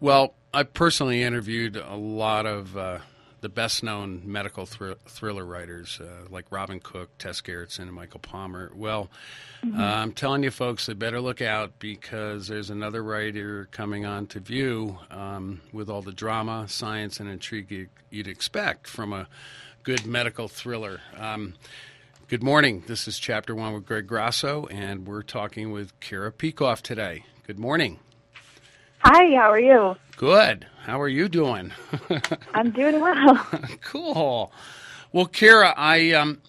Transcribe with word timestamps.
Well, 0.00 0.34
I 0.52 0.62
personally 0.64 1.22
interviewed 1.22 1.76
a 1.76 1.96
lot 1.96 2.46
of 2.46 2.76
uh, 2.76 2.98
the 3.40 3.48
best 3.48 3.82
known 3.82 4.22
medical 4.24 4.66
thr- 4.66 4.92
thriller 5.06 5.44
writers 5.44 6.00
uh, 6.00 6.26
like 6.30 6.46
Robin 6.50 6.80
Cook, 6.80 7.16
Tess 7.18 7.40
Gerritsen, 7.40 7.80
and 7.80 7.92
Michael 7.92 8.20
Palmer. 8.20 8.70
Well, 8.74 9.08
mm-hmm. 9.64 9.80
uh, 9.80 9.84
I'm 9.84 10.12
telling 10.12 10.42
you, 10.42 10.50
folks, 10.50 10.86
they 10.86 10.94
better 10.94 11.20
look 11.20 11.40
out 11.40 11.78
because 11.78 12.48
there's 12.48 12.70
another 12.70 13.02
writer 13.02 13.68
coming 13.70 14.04
on 14.04 14.26
to 14.28 14.40
view 14.40 14.98
um, 15.10 15.60
with 15.72 15.88
all 15.88 16.02
the 16.02 16.12
drama, 16.12 16.66
science, 16.68 17.20
and 17.20 17.28
intrigue 17.28 17.88
you'd 18.10 18.28
expect 18.28 18.86
from 18.86 19.12
a 19.12 19.28
good 19.82 20.06
medical 20.06 20.48
thriller. 20.48 21.00
Um, 21.16 21.54
good 22.28 22.42
morning. 22.42 22.84
This 22.86 23.06
is 23.06 23.18
Chapter 23.18 23.54
One 23.54 23.72
with 23.72 23.86
Greg 23.86 24.06
Grasso, 24.06 24.66
and 24.66 25.06
we're 25.06 25.22
talking 25.22 25.72
with 25.72 25.98
Kira 26.00 26.32
Peikoff 26.32 26.82
today. 26.82 27.24
Good 27.46 27.58
morning. 27.58 28.00
Hi, 29.00 29.34
how 29.36 29.50
are 29.50 29.60
you? 29.60 29.96
Good. 30.16 30.66
How 30.82 31.00
are 31.00 31.08
you 31.08 31.28
doing? 31.28 31.72
I'm 32.54 32.70
doing 32.70 33.00
well. 33.00 33.36
cool. 33.82 34.52
Well, 35.12 35.26
Kira, 35.26 35.74
I 35.76 36.12
um, 36.12 36.40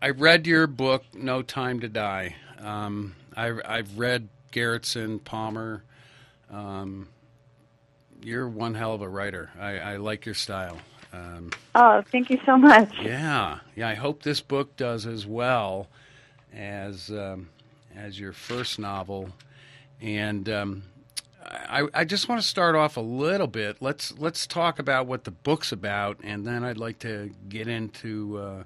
I 0.00 0.10
read 0.10 0.46
your 0.46 0.66
book, 0.66 1.04
No 1.14 1.42
Time 1.42 1.80
to 1.80 1.88
Die. 1.88 2.34
Um, 2.60 3.14
I, 3.36 3.52
I've 3.64 3.98
read 3.98 4.28
Gerritsen, 4.52 5.22
Palmer. 5.24 5.82
Um, 6.50 7.08
you're 8.22 8.48
one 8.48 8.74
hell 8.74 8.94
of 8.94 9.02
a 9.02 9.08
writer. 9.08 9.50
I, 9.58 9.78
I 9.78 9.96
like 9.96 10.26
your 10.26 10.34
style. 10.34 10.78
Um, 11.12 11.50
oh, 11.74 12.02
thank 12.12 12.30
you 12.30 12.38
so 12.44 12.56
much. 12.56 12.92
Yeah, 13.00 13.58
yeah. 13.74 13.88
I 13.88 13.94
hope 13.94 14.22
this 14.22 14.40
book 14.40 14.76
does 14.76 15.06
as 15.06 15.26
well 15.26 15.88
as 16.52 17.10
um, 17.10 17.48
as 17.96 18.18
your 18.18 18.32
first 18.32 18.78
novel. 18.78 19.30
And 20.00 20.48
um, 20.48 20.82
I, 21.50 21.88
I 21.94 22.04
just 22.04 22.28
want 22.28 22.40
to 22.40 22.46
start 22.46 22.74
off 22.74 22.96
a 22.96 23.02
little 23.02 23.46
bit. 23.46 23.78
Let's 23.80 24.16
let's 24.18 24.46
talk 24.46 24.78
about 24.78 25.06
what 25.06 25.24
the 25.24 25.30
book's 25.30 25.72
about, 25.72 26.18
and 26.22 26.46
then 26.46 26.62
I'd 26.62 26.78
like 26.78 26.98
to 27.00 27.30
get 27.48 27.68
into 27.68 28.38
uh, 28.38 28.62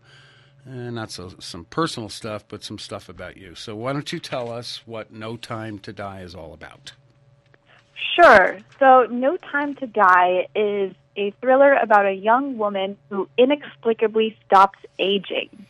eh, 0.66 0.91
not 0.91 1.11
so 1.11 1.33
some 1.39 1.64
personal 1.66 2.08
stuff, 2.08 2.44
but 2.48 2.64
some 2.64 2.78
stuff 2.78 3.08
about 3.08 3.36
you. 3.36 3.55
So 3.55 3.77
why 3.77 3.92
don't 3.92 4.12
you 4.12 4.19
tell 4.19 4.50
us 4.50 4.83
what 4.84 5.12
No 5.12 5.36
Time 5.36 5.78
to 5.80 5.92
Die 5.92 6.20
is 6.22 6.34
all 6.34 6.52
about? 6.52 6.92
Sure. 8.16 8.58
So 8.78 9.06
No 9.11 9.36
Time 9.36 9.74
to 9.77 9.86
Die 9.86 10.48
is 10.55 10.92
a 11.17 11.30
thriller 11.41 11.74
about 11.74 12.06
a 12.06 12.12
young 12.12 12.58
woman 12.58 12.96
who 13.11 13.28
inexplicably 13.39 14.36
stops 14.46 14.78
aging. 14.98 15.67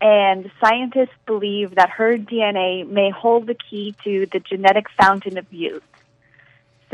And 0.00 0.50
scientists 0.60 1.16
believe 1.24 1.76
that 1.76 1.88
her 1.90 2.18
DNA 2.18 2.86
may 2.86 3.10
hold 3.10 3.46
the 3.46 3.54
key 3.54 3.94
to 4.04 4.26
the 4.26 4.40
genetic 4.40 4.86
fountain 4.90 5.38
of 5.38 5.50
youth. 5.52 5.82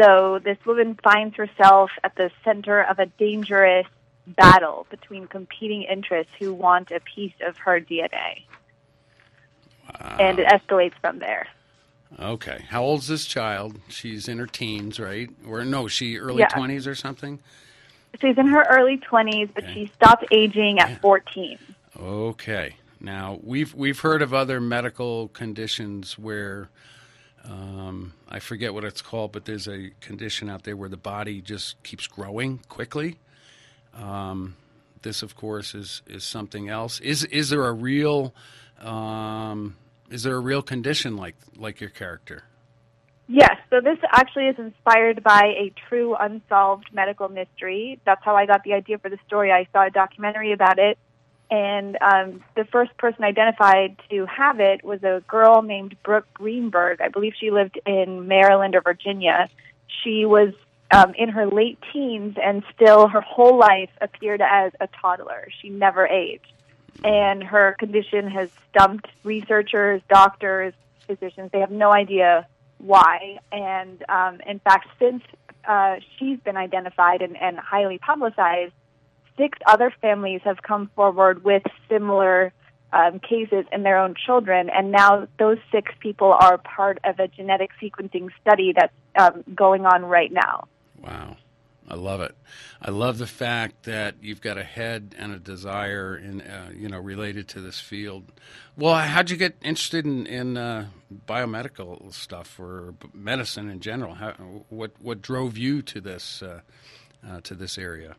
So 0.00 0.40
this 0.42 0.56
woman 0.64 0.98
finds 1.02 1.36
herself 1.36 1.90
at 2.02 2.14
the 2.14 2.30
center 2.42 2.82
of 2.82 2.98
a 2.98 3.06
dangerous 3.06 3.86
battle 4.26 4.86
between 4.90 5.26
competing 5.26 5.82
interests 5.82 6.32
who 6.38 6.54
want 6.54 6.90
a 6.90 7.00
piece 7.00 7.34
of 7.46 7.56
her 7.58 7.80
DNA. 7.80 8.44
Wow. 9.88 10.16
And 10.18 10.38
it 10.38 10.46
escalates 10.46 10.94
from 11.00 11.18
there. 11.18 11.48
Okay. 12.18 12.64
How 12.68 12.82
old's 12.82 13.08
this 13.08 13.26
child? 13.26 13.78
She's 13.88 14.26
in 14.28 14.38
her 14.38 14.46
teens, 14.46 14.98
right? 14.98 15.28
Or 15.46 15.64
no, 15.64 15.86
she 15.86 16.16
early 16.18 16.40
yeah. 16.40 16.48
20s 16.48 16.86
or 16.86 16.94
something? 16.94 17.38
She's 18.20 18.38
in 18.38 18.46
her 18.46 18.66
early 18.70 18.98
20s, 18.98 19.50
but 19.54 19.64
okay. 19.64 19.74
she 19.74 19.86
stopped 19.94 20.24
aging 20.32 20.78
at 20.78 20.90
yeah. 20.90 20.98
14. 20.98 21.58
Okay. 22.00 22.76
Now, 23.00 23.38
we've 23.42 23.74
we've 23.74 24.00
heard 24.00 24.20
of 24.22 24.34
other 24.34 24.60
medical 24.60 25.28
conditions 25.28 26.18
where 26.18 26.68
um, 27.44 28.12
I 28.28 28.38
forget 28.38 28.74
what 28.74 28.84
it's 28.84 29.02
called, 29.02 29.32
but 29.32 29.44
there's 29.44 29.66
a 29.66 29.90
condition 30.00 30.50
out 30.50 30.64
there 30.64 30.76
where 30.76 30.88
the 30.88 30.96
body 30.96 31.40
just 31.40 31.82
keeps 31.82 32.06
growing 32.06 32.58
quickly. 32.68 33.18
Um, 33.94 34.56
this, 35.02 35.22
of 35.22 35.34
course, 35.36 35.74
is 35.74 36.02
is 36.06 36.24
something 36.24 36.68
else. 36.68 37.00
Is 37.00 37.24
is 37.24 37.50
there 37.50 37.64
a 37.66 37.72
real 37.72 38.34
um, 38.80 39.76
is 40.10 40.22
there 40.22 40.36
a 40.36 40.40
real 40.40 40.62
condition 40.62 41.16
like 41.16 41.36
like 41.56 41.80
your 41.80 41.90
character? 41.90 42.44
Yes. 43.26 43.56
So 43.70 43.80
this 43.80 43.98
actually 44.10 44.48
is 44.48 44.56
inspired 44.58 45.22
by 45.22 45.54
a 45.56 45.72
true 45.88 46.16
unsolved 46.16 46.86
medical 46.92 47.28
mystery. 47.28 48.00
That's 48.04 48.22
how 48.24 48.34
I 48.34 48.44
got 48.44 48.64
the 48.64 48.74
idea 48.74 48.98
for 48.98 49.08
the 49.08 49.18
story. 49.26 49.52
I 49.52 49.68
saw 49.72 49.86
a 49.86 49.90
documentary 49.90 50.52
about 50.52 50.80
it 50.80 50.98
and 51.50 51.98
um, 52.00 52.44
the 52.54 52.64
first 52.64 52.96
person 52.96 53.24
identified 53.24 53.96
to 54.08 54.24
have 54.26 54.60
it 54.60 54.84
was 54.84 55.02
a 55.02 55.22
girl 55.26 55.62
named 55.62 55.96
Brooke 56.04 56.26
Greenberg. 56.34 57.00
I 57.00 57.08
believe 57.08 57.32
she 57.38 57.50
lived 57.50 57.78
in 57.84 58.28
Maryland 58.28 58.76
or 58.76 58.82
Virginia. 58.82 59.48
She 60.02 60.24
was 60.24 60.52
um, 60.92 61.12
in 61.14 61.28
her 61.30 61.46
late 61.46 61.78
teens 61.92 62.36
and 62.42 62.62
still 62.74 63.08
her 63.08 63.20
whole 63.20 63.58
life 63.58 63.90
appeared 64.00 64.40
as 64.40 64.72
a 64.80 64.88
toddler. 65.00 65.48
She 65.60 65.70
never 65.70 66.06
aged. 66.06 66.52
And 67.02 67.42
her 67.42 67.74
condition 67.78 68.28
has 68.28 68.50
stumped 68.70 69.08
researchers, 69.24 70.02
doctors, 70.08 70.74
physicians. 71.06 71.50
They 71.52 71.60
have 71.60 71.70
no 71.70 71.92
idea 71.92 72.46
why. 72.78 73.38
And 73.50 74.04
um, 74.08 74.40
in 74.46 74.60
fact, 74.60 74.88
since 74.98 75.22
uh, 75.66 75.96
she's 76.18 76.38
been 76.40 76.56
identified 76.56 77.22
and, 77.22 77.36
and 77.36 77.58
highly 77.58 77.98
publicized, 77.98 78.72
six 79.36 79.58
other 79.66 79.92
families 80.00 80.40
have 80.44 80.62
come 80.62 80.90
forward 80.94 81.44
with 81.44 81.62
similar 81.88 82.52
um, 82.92 83.20
cases 83.20 83.64
in 83.72 83.82
their 83.82 83.98
own 83.98 84.14
children, 84.14 84.68
and 84.70 84.90
now 84.90 85.26
those 85.38 85.58
six 85.70 85.92
people 86.00 86.32
are 86.32 86.58
part 86.58 86.98
of 87.04 87.18
a 87.18 87.28
genetic 87.28 87.70
sequencing 87.80 88.28
study 88.40 88.72
that's 88.76 88.92
um, 89.16 89.44
going 89.54 89.86
on 89.86 90.04
right 90.04 90.32
now. 90.32 90.66
Wow. 91.00 91.36
I 91.90 91.96
love 91.96 92.20
it. 92.20 92.36
I 92.80 92.92
love 92.92 93.18
the 93.18 93.26
fact 93.26 93.82
that 93.82 94.14
you've 94.22 94.40
got 94.40 94.56
a 94.56 94.62
head 94.62 95.16
and 95.18 95.32
a 95.32 95.40
desire 95.40 96.16
in, 96.16 96.40
uh, 96.40 96.70
you 96.72 96.88
know, 96.88 97.00
related 97.00 97.48
to 97.48 97.60
this 97.60 97.80
field. 97.80 98.30
Well, 98.76 98.94
how'd 98.94 99.28
you 99.28 99.36
get 99.36 99.56
interested 99.60 100.06
in, 100.06 100.24
in 100.26 100.56
uh, 100.56 100.86
biomedical 101.26 102.14
stuff 102.14 102.60
or 102.60 102.94
medicine 103.12 103.68
in 103.68 103.80
general? 103.80 104.14
How, 104.14 104.30
what 104.68 104.92
what 105.00 105.20
drove 105.20 105.58
you 105.58 105.82
to 105.82 106.00
this 106.00 106.42
uh, 106.42 106.60
uh 107.28 107.40
to 107.40 107.56
this 107.56 107.76
area? 107.76 108.14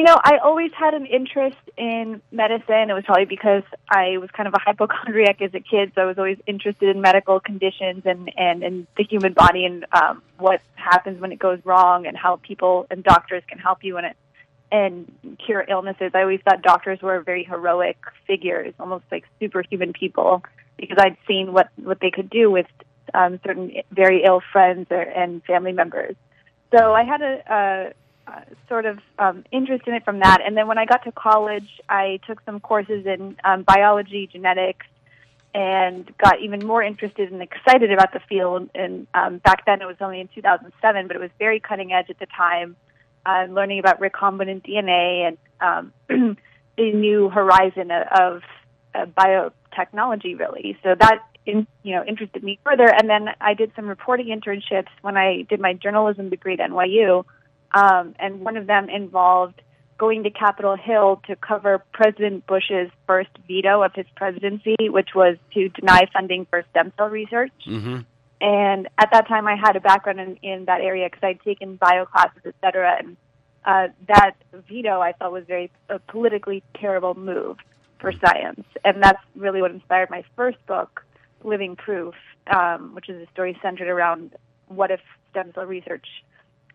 You 0.00 0.06
know, 0.06 0.18
I 0.24 0.38
always 0.38 0.70
had 0.72 0.94
an 0.94 1.04
interest 1.04 1.58
in 1.76 2.22
medicine. 2.32 2.88
It 2.88 2.94
was 2.94 3.04
probably 3.04 3.26
because 3.26 3.64
I 3.90 4.16
was 4.16 4.30
kind 4.30 4.48
of 4.48 4.54
a 4.54 4.58
hypochondriac 4.58 5.42
as 5.42 5.52
a 5.52 5.60
kid, 5.60 5.92
so 5.94 6.00
I 6.00 6.04
was 6.06 6.16
always 6.16 6.38
interested 6.46 6.88
in 6.88 7.02
medical 7.02 7.38
conditions 7.38 8.04
and 8.06 8.32
and, 8.34 8.62
and 8.62 8.86
the 8.96 9.04
human 9.04 9.34
body 9.34 9.66
and 9.66 9.84
um, 9.92 10.22
what 10.38 10.62
happens 10.74 11.20
when 11.20 11.32
it 11.32 11.38
goes 11.38 11.58
wrong 11.66 12.06
and 12.06 12.16
how 12.16 12.36
people 12.36 12.86
and 12.90 13.04
doctors 13.04 13.42
can 13.46 13.58
help 13.58 13.84
you 13.84 13.98
in 13.98 14.06
it 14.06 14.16
and 14.72 15.36
cure 15.44 15.66
illnesses. 15.68 16.12
I 16.14 16.22
always 16.22 16.40
thought 16.46 16.62
doctors 16.62 17.02
were 17.02 17.20
very 17.20 17.44
heroic 17.44 17.98
figures, 18.26 18.72
almost 18.80 19.04
like 19.12 19.26
superhuman 19.38 19.92
people, 19.92 20.42
because 20.78 20.96
I'd 20.98 21.18
seen 21.28 21.52
what 21.52 21.68
what 21.76 22.00
they 22.00 22.10
could 22.10 22.30
do 22.30 22.50
with 22.50 22.68
um, 23.12 23.38
certain 23.44 23.70
very 23.90 24.24
ill 24.24 24.40
friends 24.50 24.86
or, 24.90 25.02
and 25.02 25.44
family 25.44 25.72
members. 25.72 26.16
So 26.74 26.94
I 26.94 27.04
had 27.04 27.20
a, 27.20 27.92
uh, 28.30 28.42
sort 28.68 28.86
of 28.86 28.98
um, 29.18 29.44
interest 29.50 29.86
in 29.86 29.94
it 29.94 30.04
from 30.04 30.20
that. 30.20 30.40
And 30.44 30.56
then 30.56 30.68
when 30.68 30.78
I 30.78 30.84
got 30.84 31.04
to 31.04 31.12
college, 31.12 31.80
I 31.88 32.20
took 32.26 32.40
some 32.44 32.60
courses 32.60 33.04
in 33.06 33.36
um, 33.44 33.62
biology, 33.62 34.28
genetics, 34.30 34.86
and 35.52 36.08
got 36.18 36.40
even 36.40 36.64
more 36.64 36.82
interested 36.82 37.32
and 37.32 37.42
excited 37.42 37.90
about 37.90 38.12
the 38.12 38.20
field. 38.28 38.70
And 38.74 39.06
um, 39.14 39.38
back 39.38 39.66
then, 39.66 39.82
it 39.82 39.86
was 39.86 39.96
only 40.00 40.20
in 40.20 40.28
2007, 40.34 41.06
but 41.08 41.16
it 41.16 41.18
was 41.18 41.30
very 41.38 41.58
cutting 41.58 41.92
edge 41.92 42.08
at 42.08 42.18
the 42.18 42.26
time. 42.26 42.76
Uh, 43.26 43.46
learning 43.50 43.80
about 43.80 44.00
recombinant 44.00 44.64
DNA 44.64 45.28
and 45.28 45.38
um, 45.60 45.92
the 46.78 46.92
new 46.92 47.28
horizon 47.28 47.90
of, 47.90 48.42
of 48.94 49.14
biotechnology, 49.14 50.38
really. 50.38 50.78
So 50.82 50.94
that 50.94 51.18
in, 51.46 51.66
you 51.82 51.96
know 51.96 52.04
interested 52.04 52.42
me 52.42 52.58
further. 52.64 52.86
And 52.86 53.10
then 53.10 53.30
I 53.40 53.54
did 53.54 53.72
some 53.74 53.88
reporting 53.88 54.26
internships 54.26 54.88
when 55.02 55.16
I 55.16 55.42
did 55.42 55.60
my 55.60 55.74
journalism 55.74 56.30
degree 56.30 56.54
at 56.54 56.70
NYU 56.70 57.24
um, 57.72 58.14
and 58.18 58.40
one 58.40 58.56
of 58.56 58.66
them 58.66 58.88
involved 58.88 59.60
going 59.98 60.22
to 60.22 60.30
Capitol 60.30 60.76
Hill 60.76 61.20
to 61.26 61.36
cover 61.36 61.84
President 61.92 62.46
Bush's 62.46 62.90
first 63.06 63.28
veto 63.46 63.82
of 63.82 63.92
his 63.94 64.06
presidency, 64.16 64.76
which 64.80 65.10
was 65.14 65.36
to 65.52 65.68
deny 65.68 66.08
funding 66.12 66.46
for 66.46 66.64
stem 66.70 66.92
cell 66.96 67.08
research. 67.08 67.52
Mm-hmm. 67.66 67.98
And 68.40 68.88
at 68.96 69.10
that 69.12 69.28
time, 69.28 69.46
I 69.46 69.56
had 69.56 69.76
a 69.76 69.80
background 69.80 70.18
in, 70.18 70.36
in 70.42 70.64
that 70.64 70.80
area 70.80 71.06
because 71.10 71.22
I'd 71.22 71.42
taken 71.42 71.76
bio 71.76 72.06
classes, 72.06 72.40
et 72.46 72.54
cetera. 72.62 72.96
And 72.98 73.16
uh, 73.66 73.88
that 74.08 74.36
veto 74.68 75.00
I 75.00 75.12
thought 75.12 75.32
was 75.32 75.44
very 75.46 75.70
a 75.90 75.98
politically 75.98 76.62
terrible 76.76 77.14
move 77.14 77.58
for 77.98 78.10
science, 78.12 78.64
and 78.82 79.02
that's 79.02 79.22
really 79.36 79.60
what 79.60 79.70
inspired 79.70 80.08
my 80.08 80.24
first 80.34 80.56
book, 80.66 81.04
Living 81.44 81.76
Proof, 81.76 82.14
um, 82.46 82.94
which 82.94 83.10
is 83.10 83.28
a 83.28 83.30
story 83.32 83.58
centered 83.60 83.88
around 83.88 84.34
what 84.68 84.90
if 84.90 85.00
stem 85.30 85.52
cell 85.54 85.66
research 85.66 86.06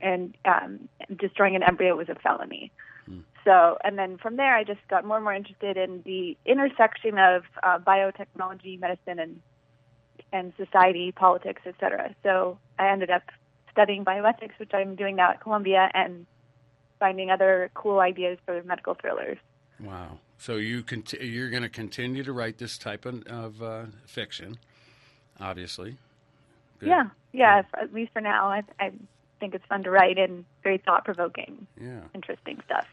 and 0.01 0.35
um, 0.45 0.89
destroying 1.15 1.55
an 1.55 1.63
embryo 1.63 1.95
was 1.95 2.09
a 2.09 2.15
felony. 2.15 2.71
Hmm. 3.05 3.19
So, 3.43 3.77
and 3.83 3.97
then 3.97 4.17
from 4.17 4.37
there, 4.37 4.55
I 4.55 4.63
just 4.63 4.85
got 4.89 5.05
more 5.05 5.17
and 5.17 5.23
more 5.23 5.33
interested 5.33 5.77
in 5.77 6.01
the 6.05 6.37
intersection 6.45 7.17
of 7.17 7.43
uh, 7.63 7.79
biotechnology, 7.79 8.79
medicine, 8.79 9.19
and 9.19 9.41
and 10.33 10.53
society, 10.57 11.11
politics, 11.11 11.61
etc. 11.65 12.13
So 12.23 12.57
I 12.77 12.89
ended 12.89 13.09
up 13.09 13.23
studying 13.71 14.03
bioethics, 14.03 14.57
which 14.57 14.71
I'm 14.73 14.95
doing 14.95 15.15
now 15.15 15.31
at 15.31 15.41
Columbia, 15.41 15.89
and 15.93 16.25
finding 16.99 17.29
other 17.29 17.69
cool 17.73 17.99
ideas 17.99 18.37
for 18.45 18.61
medical 18.63 18.95
thrillers. 18.95 19.37
Wow. 19.79 20.19
So 20.37 20.55
you 20.55 20.83
cont- 20.83 21.13
you're 21.13 21.49
going 21.49 21.63
to 21.63 21.69
continue 21.69 22.23
to 22.23 22.33
write 22.33 22.57
this 22.57 22.77
type 22.77 23.05
of, 23.05 23.23
of 23.27 23.61
uh, 23.61 23.85
fiction, 24.05 24.57
obviously. 25.39 25.97
Good. 26.79 26.89
Yeah, 26.89 27.03
yeah. 27.31 27.61
Good. 27.61 27.83
At 27.83 27.93
least 27.93 28.13
for 28.13 28.21
now, 28.21 28.49
I, 28.49 28.63
I 28.79 28.91
think 29.39 29.55
it's 29.55 29.65
fun 29.65 29.83
to 29.83 29.91
write 29.91 30.17
and 30.17 30.45
very 30.63 30.77
thought 30.77 31.05
provoking. 31.05 31.67
Yeah. 31.79 32.01
Interesting 32.13 32.61
stuff. 32.65 32.87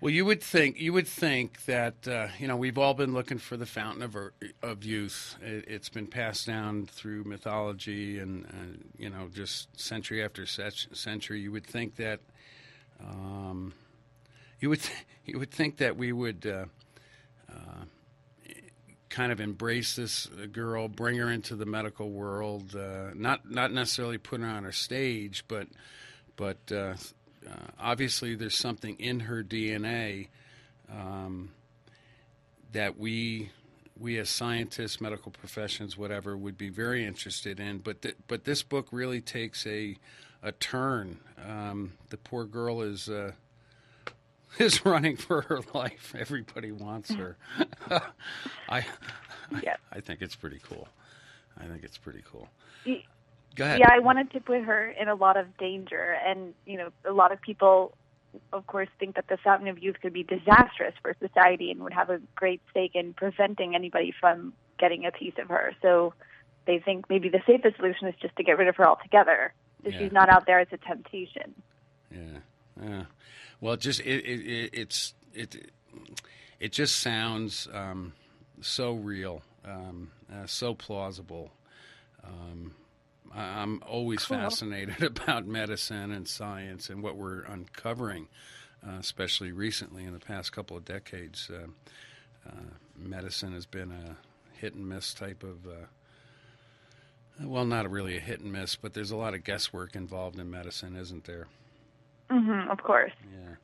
Well, 0.00 0.12
you 0.12 0.24
would 0.24 0.42
think 0.42 0.80
you 0.80 0.94
would 0.94 1.06
think 1.06 1.66
that 1.66 2.08
uh, 2.08 2.28
you 2.38 2.48
know 2.48 2.56
we've 2.56 2.78
all 2.78 2.94
been 2.94 3.12
looking 3.12 3.36
for 3.36 3.58
the 3.58 3.66
fountain 3.66 4.02
of 4.02 4.16
of 4.62 4.82
youth. 4.82 5.36
It, 5.42 5.68
has 5.68 5.90
been 5.90 6.06
passed 6.06 6.46
down 6.46 6.86
through 6.86 7.24
mythology 7.24 8.18
and 8.18 8.46
uh, 8.46 8.78
you 8.96 9.10
know 9.10 9.28
just 9.32 9.68
century 9.78 10.24
after 10.24 10.46
century. 10.46 11.40
You 11.40 11.52
would 11.52 11.66
think 11.66 11.96
that 11.96 12.20
um, 12.98 13.74
you 14.58 14.70
would 14.70 14.80
th- 14.80 15.04
you 15.26 15.38
would 15.38 15.50
think 15.50 15.76
that 15.76 15.98
we 15.98 16.12
would 16.12 16.46
uh, 16.46 16.64
uh 17.50 17.84
kind 19.10 19.32
of 19.32 19.40
embrace 19.40 19.96
this 19.96 20.26
girl, 20.52 20.88
bring 20.88 21.16
her 21.18 21.30
into 21.30 21.56
the 21.56 21.66
medical 21.66 22.10
world, 22.10 22.74
uh, 22.74 23.10
not 23.14 23.50
not 23.50 23.72
necessarily 23.72 24.18
put 24.18 24.40
her 24.40 24.46
on 24.46 24.64
a 24.64 24.72
stage, 24.72 25.44
but 25.48 25.66
but 26.36 26.58
uh, 26.72 26.94
uh, 27.46 27.54
obviously 27.78 28.34
there's 28.34 28.56
something 28.56 28.96
in 28.98 29.20
her 29.20 29.42
DNA 29.42 30.28
um, 30.90 31.50
that 32.72 32.98
we 32.98 33.50
we 33.98 34.18
as 34.18 34.30
scientists, 34.30 35.00
medical 35.00 35.30
professions, 35.30 35.98
whatever, 35.98 36.36
would 36.36 36.56
be 36.56 36.70
very 36.70 37.04
interested 37.04 37.60
in. 37.60 37.78
But 37.78 38.02
th- 38.02 38.16
but 38.28 38.44
this 38.44 38.62
book 38.62 38.88
really 38.92 39.20
takes 39.20 39.66
a 39.66 39.96
a 40.42 40.52
turn. 40.52 41.18
Um, 41.46 41.92
the 42.08 42.16
poor 42.16 42.44
girl 42.44 42.80
is 42.80 43.08
uh, 43.08 43.32
is 44.58 44.84
running 44.84 45.16
for 45.16 45.42
her 45.42 45.60
life. 45.74 46.14
Everybody 46.18 46.72
wants 46.72 47.10
her. 47.12 47.36
I, 48.68 48.84
yeah. 49.62 49.76
I, 49.92 49.98
I 49.98 50.00
think 50.00 50.22
it's 50.22 50.36
pretty 50.36 50.60
cool. 50.68 50.88
I 51.58 51.64
think 51.64 51.82
it's 51.82 51.98
pretty 51.98 52.22
cool. 52.24 52.48
Go 53.56 53.64
ahead. 53.64 53.80
Yeah, 53.80 53.88
I 53.90 53.98
wanted 53.98 54.30
to 54.32 54.40
put 54.40 54.62
her 54.62 54.88
in 54.88 55.08
a 55.08 55.14
lot 55.14 55.36
of 55.36 55.56
danger, 55.58 56.16
and 56.24 56.54
you 56.66 56.78
know, 56.78 56.90
a 57.04 57.12
lot 57.12 57.32
of 57.32 57.40
people, 57.40 57.92
of 58.52 58.66
course, 58.66 58.88
think 58.98 59.16
that 59.16 59.26
the 59.28 59.36
Fountain 59.36 59.68
of 59.68 59.82
Youth 59.82 59.96
could 60.00 60.12
be 60.12 60.22
disastrous 60.22 60.94
for 61.02 61.14
society 61.20 61.70
and 61.70 61.82
would 61.82 61.92
have 61.92 62.10
a 62.10 62.20
great 62.36 62.60
stake 62.70 62.92
in 62.94 63.12
preventing 63.12 63.74
anybody 63.74 64.14
from 64.18 64.52
getting 64.78 65.04
a 65.04 65.10
piece 65.10 65.34
of 65.38 65.48
her. 65.48 65.74
So 65.82 66.14
they 66.66 66.78
think 66.78 67.10
maybe 67.10 67.28
the 67.28 67.42
safest 67.46 67.76
solution 67.76 68.08
is 68.08 68.14
just 68.20 68.36
to 68.36 68.44
get 68.44 68.56
rid 68.56 68.68
of 68.68 68.76
her 68.76 68.88
altogether. 68.88 69.52
If 69.84 69.94
yeah. 69.94 70.00
she's 70.00 70.12
not 70.12 70.28
out 70.28 70.46
there, 70.46 70.60
it's 70.60 70.72
a 70.72 70.78
temptation. 70.78 71.54
Yeah, 72.10 72.38
yeah. 72.82 73.04
Well, 73.60 73.74
it 73.74 73.80
just 73.80 74.00
it, 74.00 74.24
it, 74.24 74.40
it 74.40 74.70
it's 74.72 75.14
it 75.34 75.70
it 76.58 76.72
just 76.72 76.96
sounds 77.00 77.68
um, 77.72 78.12
so 78.60 78.92
real, 78.92 79.42
um, 79.64 80.10
uh, 80.32 80.46
so 80.46 80.74
plausible. 80.74 81.52
Um, 82.24 82.74
I'm 83.34 83.82
always 83.86 84.24
cool. 84.24 84.38
fascinated 84.38 85.02
about 85.18 85.46
medicine 85.46 86.10
and 86.12 86.26
science 86.26 86.90
and 86.90 87.02
what 87.02 87.16
we're 87.16 87.42
uncovering, 87.42 88.28
uh, 88.86 88.96
especially 88.98 89.52
recently 89.52 90.04
in 90.04 90.12
the 90.12 90.18
past 90.18 90.52
couple 90.52 90.76
of 90.76 90.84
decades. 90.84 91.50
Uh, 91.50 91.68
uh, 92.48 92.52
medicine 92.96 93.52
has 93.52 93.66
been 93.66 93.90
a 93.90 94.16
hit 94.58 94.74
and 94.74 94.88
miss 94.88 95.14
type 95.14 95.42
of, 95.42 95.66
uh, 95.66 95.86
well, 97.42 97.64
not 97.64 97.90
really 97.90 98.16
a 98.16 98.20
hit 98.20 98.40
and 98.40 98.52
miss, 98.52 98.76
but 98.76 98.94
there's 98.94 99.10
a 99.10 99.16
lot 99.16 99.34
of 99.34 99.44
guesswork 99.44 99.94
involved 99.94 100.38
in 100.38 100.50
medicine, 100.50 100.96
isn't 100.96 101.24
there? 101.24 101.46
Mm-hmm, 102.30 102.70
of 102.70 102.82
course. 102.82 103.12
Yeah. 103.32 103.54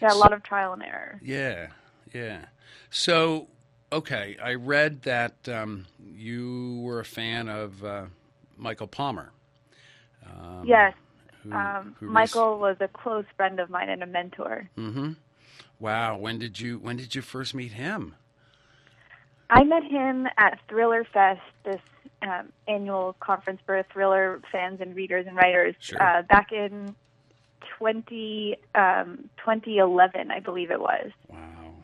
Yeah, 0.00 0.08
a 0.08 0.12
so, 0.12 0.18
lot 0.18 0.32
of 0.32 0.42
trial 0.42 0.72
and 0.72 0.82
error. 0.82 1.20
Yeah, 1.22 1.68
yeah. 2.12 2.46
So, 2.90 3.48
okay, 3.92 4.36
I 4.42 4.54
read 4.54 5.02
that 5.02 5.48
um, 5.48 5.86
you 6.04 6.80
were 6.82 7.00
a 7.00 7.04
fan 7.04 7.48
of 7.48 7.84
uh, 7.84 8.04
Michael 8.56 8.86
Palmer. 8.86 9.32
Um, 10.26 10.64
yes. 10.64 10.94
Who, 11.42 11.52
um, 11.52 11.96
who 12.00 12.06
Michael 12.06 12.58
was 12.58 12.76
a 12.80 12.88
close 12.88 13.26
friend 13.36 13.60
of 13.60 13.68
mine 13.70 13.88
and 13.88 14.02
a 14.02 14.06
mentor. 14.06 14.68
Mm-hmm. 14.76 15.12
Wow. 15.78 16.16
When 16.16 16.38
did 16.38 16.58
you 16.58 16.78
When 16.78 16.96
did 16.96 17.14
you 17.14 17.22
first 17.22 17.54
meet 17.54 17.72
him? 17.72 18.14
I 19.50 19.62
met 19.64 19.84
him 19.84 20.26
at 20.38 20.58
Thriller 20.68 21.06
Fest, 21.12 21.42
this 21.64 21.80
um, 22.22 22.50
annual 22.66 23.14
conference 23.20 23.60
for 23.66 23.84
thriller 23.92 24.40
fans 24.50 24.80
and 24.80 24.96
readers 24.96 25.26
and 25.26 25.36
writers, 25.36 25.74
sure. 25.78 26.02
uh, 26.02 26.22
back 26.22 26.50
in 26.52 26.94
20, 27.78 28.56
um, 28.74 29.28
2011, 29.38 30.30
I 30.30 30.40
believe 30.40 30.70
it 30.70 30.80
was. 30.80 31.10
Wow. 31.28 31.38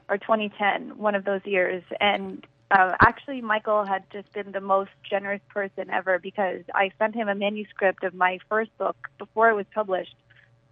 Or 0.09 0.19
2010, 0.19 0.99
one 0.99 1.15
of 1.15 1.25
those 1.25 1.44
years. 1.44 1.82
And 2.00 2.47
uh, 2.71 2.94
actually, 3.00 3.41
Michael 3.41 3.85
had 3.85 4.05
just 4.12 4.32
been 4.32 4.53
the 4.53 4.61
most 4.61 4.91
generous 5.09 5.41
person 5.49 5.91
ever 5.91 6.19
because 6.19 6.62
I 6.75 6.93
sent 6.99 7.15
him 7.15 7.29
a 7.29 7.35
manuscript 7.35 8.05
of 8.05 8.15
my 8.15 8.38
first 8.49 8.77
book 8.79 8.97
before 9.19 9.50
it 9.50 9.55
was 9.55 9.67
published. 9.75 10.15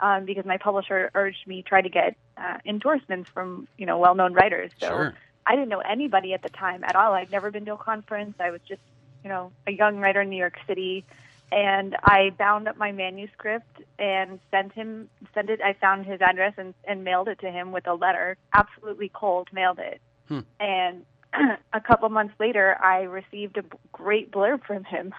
Um, 0.01 0.27
because 0.27 0.45
my 0.45 0.59
publisher 0.59 1.11
urged 1.13 1.45
me 1.49 1.61
to 1.63 1.69
try 1.69 1.83
to 1.83 1.89
get 1.89 2.17
uh, 2.37 2.59
endorsements 2.65 3.29
from 3.31 3.67
you 3.77 3.85
know 3.85 3.99
well-known 3.99 4.33
writers. 4.33 4.71
So 4.79 4.87
sure. 4.87 5.15
I 5.45 5.57
didn't 5.57 5.71
know 5.71 5.81
anybody 5.81 6.35
at 6.35 6.43
the 6.43 6.51
time 6.51 6.85
at 6.85 6.95
all. 6.95 7.15
I'd 7.15 7.33
never 7.33 7.51
been 7.51 7.65
to 7.65 7.75
a 7.75 7.77
conference. 7.77 8.37
I 8.39 8.53
was 8.53 8.61
just 8.69 8.81
you 9.25 9.29
know 9.29 9.51
a 9.67 9.73
young 9.73 9.99
writer 9.99 10.21
in 10.21 10.31
New 10.31 10.37
York 10.37 10.57
City, 10.69 11.05
and 11.51 11.97
I 12.03 12.31
bound 12.39 12.69
up 12.69 12.77
my 12.77 12.93
manuscript 12.93 13.81
and 13.99 14.39
sent 14.51 14.73
him 14.73 15.09
sent 15.35 15.51
it. 15.51 15.61
I 15.63 15.75
found 15.75 16.07
his 16.07 16.21
address 16.21 16.55
and, 16.59 16.75
and 16.85 17.05
mailed 17.05 17.29
it 17.29 17.41
to 17.41 17.51
him 17.51 17.73
with 17.73 17.87
a 17.87 17.95
letter, 17.95 18.37
absolutely 18.53 19.11
cold. 19.13 19.49
Mailed 19.53 19.79
it, 19.79 20.01
hmm. 20.29 20.41
and 20.61 21.05
a 21.73 21.81
couple 21.81 22.09
months 22.11 22.35
later, 22.39 22.77
I 22.83 23.03
received 23.03 23.57
a 23.57 23.65
great 23.93 24.31
blurb 24.31 24.65
from 24.65 24.85
him. 24.85 25.15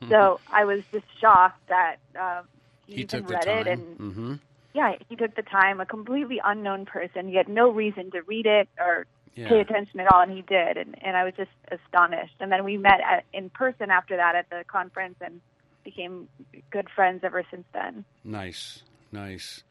so 0.09 0.39
I 0.51 0.65
was 0.65 0.83
just 0.91 1.05
shocked 1.19 1.67
that 1.69 1.97
uh, 2.19 2.41
he, 2.87 2.95
he 2.95 3.01
even 3.01 3.25
read 3.25 3.47
it, 3.47 3.67
and 3.67 3.97
mm-hmm. 3.97 4.33
yeah, 4.73 4.95
he 5.07 5.15
took 5.15 5.35
the 5.35 5.43
time. 5.43 5.79
A 5.79 5.85
completely 5.85 6.41
unknown 6.43 6.85
person. 6.85 7.27
He 7.27 7.35
had 7.35 7.49
no 7.49 7.69
reason 7.69 8.11
to 8.11 8.21
read 8.23 8.45
it 8.45 8.67
or 8.79 9.05
yeah. 9.35 9.49
pay 9.49 9.59
attention 9.59 9.99
at 9.99 10.11
all, 10.11 10.21
and 10.21 10.31
he 10.31 10.41
did, 10.41 10.77
and 10.77 10.95
and 11.03 11.15
I 11.17 11.23
was 11.23 11.33
just 11.35 11.51
astonished. 11.71 12.35
And 12.39 12.51
then 12.51 12.63
we 12.63 12.77
met 12.77 13.01
at, 13.01 13.25
in 13.33 13.49
person 13.49 13.91
after 13.91 14.15
that 14.15 14.35
at 14.35 14.49
the 14.49 14.63
conference, 14.67 15.15
and 15.21 15.41
became 15.83 16.27
good 16.71 16.89
friends 16.89 17.21
ever 17.23 17.43
since 17.51 17.65
then. 17.73 18.05
Nice, 18.23 18.83
nice. 19.11 19.63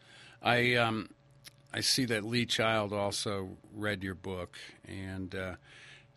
I 0.42 0.74
um, 0.74 1.10
I 1.72 1.80
see 1.80 2.04
that 2.06 2.24
Lee 2.24 2.46
Child 2.46 2.92
also 2.92 3.56
read 3.74 4.04
your 4.04 4.14
book, 4.14 4.58
and 4.86 5.34
uh, 5.34 5.54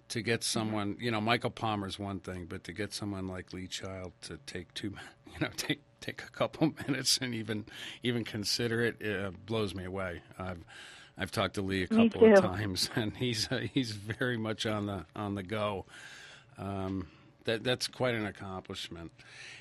to 0.09 0.21
get 0.21 0.43
someone, 0.43 0.95
you 0.99 1.11
know, 1.11 1.19
Michael 1.19 1.49
Palmer's 1.49 1.99
one 1.99 2.19
thing, 2.19 2.45
but 2.45 2.63
to 2.65 2.73
get 2.73 2.93
someone 2.93 3.27
like 3.27 3.53
Lee 3.53 3.67
Child 3.67 4.13
to 4.21 4.37
take 4.45 4.73
two, 4.73 4.93
you 5.33 5.39
know, 5.41 5.49
take 5.57 5.81
take 5.99 6.21
a 6.21 6.29
couple 6.29 6.73
minutes 6.87 7.17
and 7.21 7.33
even 7.33 7.65
even 8.03 8.23
consider 8.23 8.83
it, 8.83 9.01
it 9.01 9.25
uh, 9.25 9.31
blows 9.45 9.73
me 9.73 9.85
away. 9.85 10.21
I've 10.37 10.63
I've 11.17 11.31
talked 11.31 11.55
to 11.55 11.61
Lee 11.61 11.83
a 11.83 11.87
couple 11.87 12.31
of 12.31 12.41
times, 12.41 12.89
and 12.95 13.15
he's 13.17 13.51
uh, 13.51 13.65
he's 13.73 13.91
very 13.91 14.37
much 14.37 14.65
on 14.65 14.85
the 14.85 15.05
on 15.15 15.35
the 15.35 15.43
go. 15.43 15.85
Um, 16.57 17.07
that 17.45 17.63
that's 17.63 17.87
quite 17.87 18.13
an 18.13 18.25
accomplishment. 18.25 19.11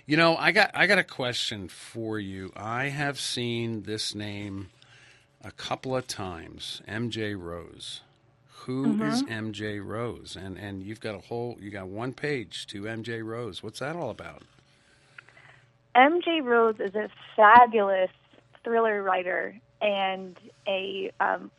You 0.05 0.17
know, 0.17 0.37
I 0.37 0.53
got 0.53 0.71
I 0.75 0.87
got 0.87 0.99
a 0.99 1.05
question 1.05 1.69
for 1.69 2.19
you. 2.19 2.53
I 2.55 2.89
have 2.89 3.19
seen 3.19 3.83
this 3.85 4.15
name 4.15 4.69
a 5.43 5.51
couple 5.51 5.97
of 5.97 6.07
times 6.07 6.83
MJ 6.87 7.41
Rose. 7.41 8.03
Who 8.65 8.87
mm-hmm. 8.87 9.03
is 9.03 9.23
MJ 9.23 9.85
Rose? 9.85 10.37
And 10.37 10.59
and 10.59 10.83
you've 10.83 11.01
got 11.01 11.15
a 11.15 11.21
whole 11.21 11.57
you 11.61 11.71
got 11.71 11.89
one 11.89 12.13
page 12.13 12.67
to 12.69 12.83
MJ 12.83 13.25
Rose. 13.25 13.63
What's 13.63 13.79
that 13.79 13.97
all 13.97 14.11
about? 14.11 14.43
MJ 15.97 16.45
Rose 16.45 16.77
is 16.79 16.95
a 16.95 17.09
fabulous 17.35 18.11
thriller 18.63 19.03
writer 19.03 19.55
and 19.87 20.37
a 20.66 21.12
um, 21.21 21.50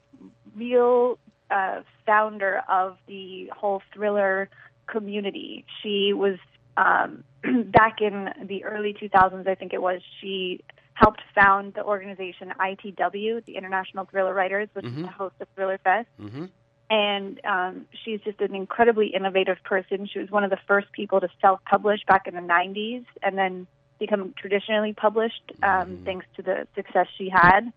real 0.55 1.17
uh, 1.50 1.81
founder 2.05 2.62
of 2.69 2.98
the 3.07 3.50
whole 3.55 3.81
thriller 3.93 4.50
community. 4.86 5.65
She 5.81 6.12
was 6.13 6.38
um, 6.75 7.24
back 7.72 8.01
in 8.01 8.29
the 8.43 8.65
early 8.65 8.93
2000s, 8.93 9.48
I 9.48 9.55
think 9.55 9.74
it 9.74 9.81
was. 9.81 10.01
She 10.19 10.62
helped 10.93 11.22
found 11.34 11.74
the 11.74 11.84
organization 11.84 12.53
ITW, 12.60 13.46
the 13.46 13.55
International 13.55 14.05
Thriller 14.05 14.34
Writers, 14.34 14.67
which 14.74 14.86
mm-hmm. 14.86 15.00
is 15.00 15.05
the 15.05 15.12
host 15.12 15.36
of 15.39 15.48
Thriller 15.55 15.79
Fest. 15.84 16.10
Mm-hmm. 16.19 16.46
And 16.89 17.41
um, 17.46 17.86
she's 18.03 18.19
just 18.22 18.41
an 18.41 18.55
incredibly 18.55 19.07
innovative 19.07 19.57
person. 19.63 20.07
She 20.12 20.19
was 20.19 20.31
one 20.31 20.43
of 20.43 20.50
the 20.50 20.60
first 20.67 20.91
people 20.91 21.22
to 21.22 21.29
self-publish 21.41 22.01
back 22.07 22.27
in 22.27 22.34
the 22.34 22.41
90s, 22.41 23.05
and 23.22 23.38
then 23.38 23.67
become 24.00 24.34
traditionally 24.38 24.93
published 24.93 25.51
um, 25.63 25.69
mm-hmm. 25.69 26.03
thanks 26.03 26.25
to 26.36 26.41
the 26.41 26.67
success 26.75 27.07
she 27.17 27.29
had. 27.29 27.72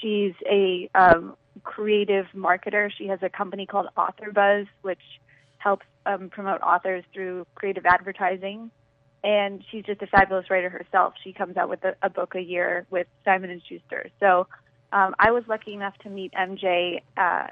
She's 0.00 0.34
a 0.48 0.90
um, 0.94 1.36
creative 1.62 2.26
marketer. 2.34 2.90
She 2.96 3.06
has 3.08 3.18
a 3.22 3.28
company 3.28 3.66
called 3.66 3.86
AuthorBuzz, 3.96 4.66
which 4.82 5.00
helps 5.58 5.86
um, 6.04 6.28
promote 6.28 6.60
authors 6.60 7.04
through 7.12 7.46
creative 7.54 7.86
advertising 7.86 8.70
and 9.26 9.64
she's 9.70 9.84
just 9.84 10.00
a 10.02 10.06
fabulous 10.06 10.48
writer 10.50 10.70
herself. 10.70 11.14
She 11.24 11.32
comes 11.32 11.56
out 11.56 11.68
with 11.68 11.82
a, 11.84 11.96
a 12.00 12.08
book 12.08 12.36
a 12.36 12.40
year 12.40 12.86
with 12.90 13.08
Simon 13.24 13.50
and 13.50 13.60
Schuster. 13.68 14.08
So 14.20 14.46
um, 14.92 15.16
I 15.18 15.32
was 15.32 15.42
lucky 15.48 15.74
enough 15.74 15.98
to 16.04 16.08
meet 16.08 16.32
MJ 16.32 17.00
uh, 17.16 17.48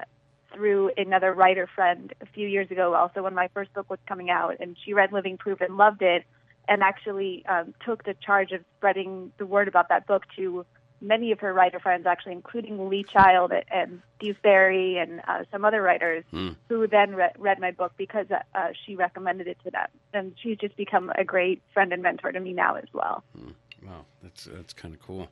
through 0.53 0.91
another 0.95 1.33
writer 1.33 1.67
friend 1.75 2.13
a 2.21 2.25
few 2.27 2.47
years 2.47 2.71
ago, 2.71 2.93
also 2.93 3.23
when 3.23 3.35
my 3.35 3.49
first 3.53 3.73
book 3.73 3.89
was 3.89 3.99
coming 4.07 4.29
out, 4.29 4.55
and 4.61 4.77
she 4.85 4.93
read 4.93 5.11
Living 5.11 5.37
Proof 5.37 5.59
and 5.59 5.75
loved 5.75 6.01
it, 6.01 6.23
and 6.69 6.81
actually 6.81 7.45
um, 7.45 7.73
took 7.85 8.05
the 8.05 8.15
charge 8.25 8.53
of 8.53 8.61
spreading 8.77 9.33
the 9.37 9.45
word 9.45 9.67
about 9.67 9.89
that 9.89 10.07
book 10.07 10.23
to 10.37 10.65
many 11.01 11.31
of 11.31 11.39
her 11.39 11.53
writer 11.53 11.79
friends, 11.79 12.05
actually, 12.05 12.33
including 12.33 12.89
Lee 12.89 13.03
Child 13.03 13.51
and 13.71 14.01
Steve 14.17 14.37
Berry 14.41 14.97
and 14.97 15.21
uh, 15.27 15.43
some 15.51 15.65
other 15.65 15.81
writers, 15.81 16.23
mm. 16.33 16.55
who 16.69 16.87
then 16.87 17.15
re- 17.15 17.31
read 17.37 17.59
my 17.59 17.71
book 17.71 17.93
because 17.97 18.27
uh, 18.31 18.39
uh, 18.55 18.69
she 18.85 18.95
recommended 18.95 19.47
it 19.47 19.57
to 19.63 19.71
them. 19.71 19.87
And 20.13 20.33
she's 20.41 20.57
just 20.57 20.75
become 20.75 21.11
a 21.15 21.23
great 21.23 21.61
friend 21.73 21.93
and 21.93 22.01
mentor 22.01 22.31
to 22.31 22.39
me 22.39 22.53
now 22.53 22.75
as 22.75 22.87
well. 22.93 23.23
Mm. 23.37 23.53
Wow, 23.85 24.05
that's 24.23 24.45
that's 24.45 24.73
kind 24.73 24.95
of 24.95 25.01
cool. 25.01 25.27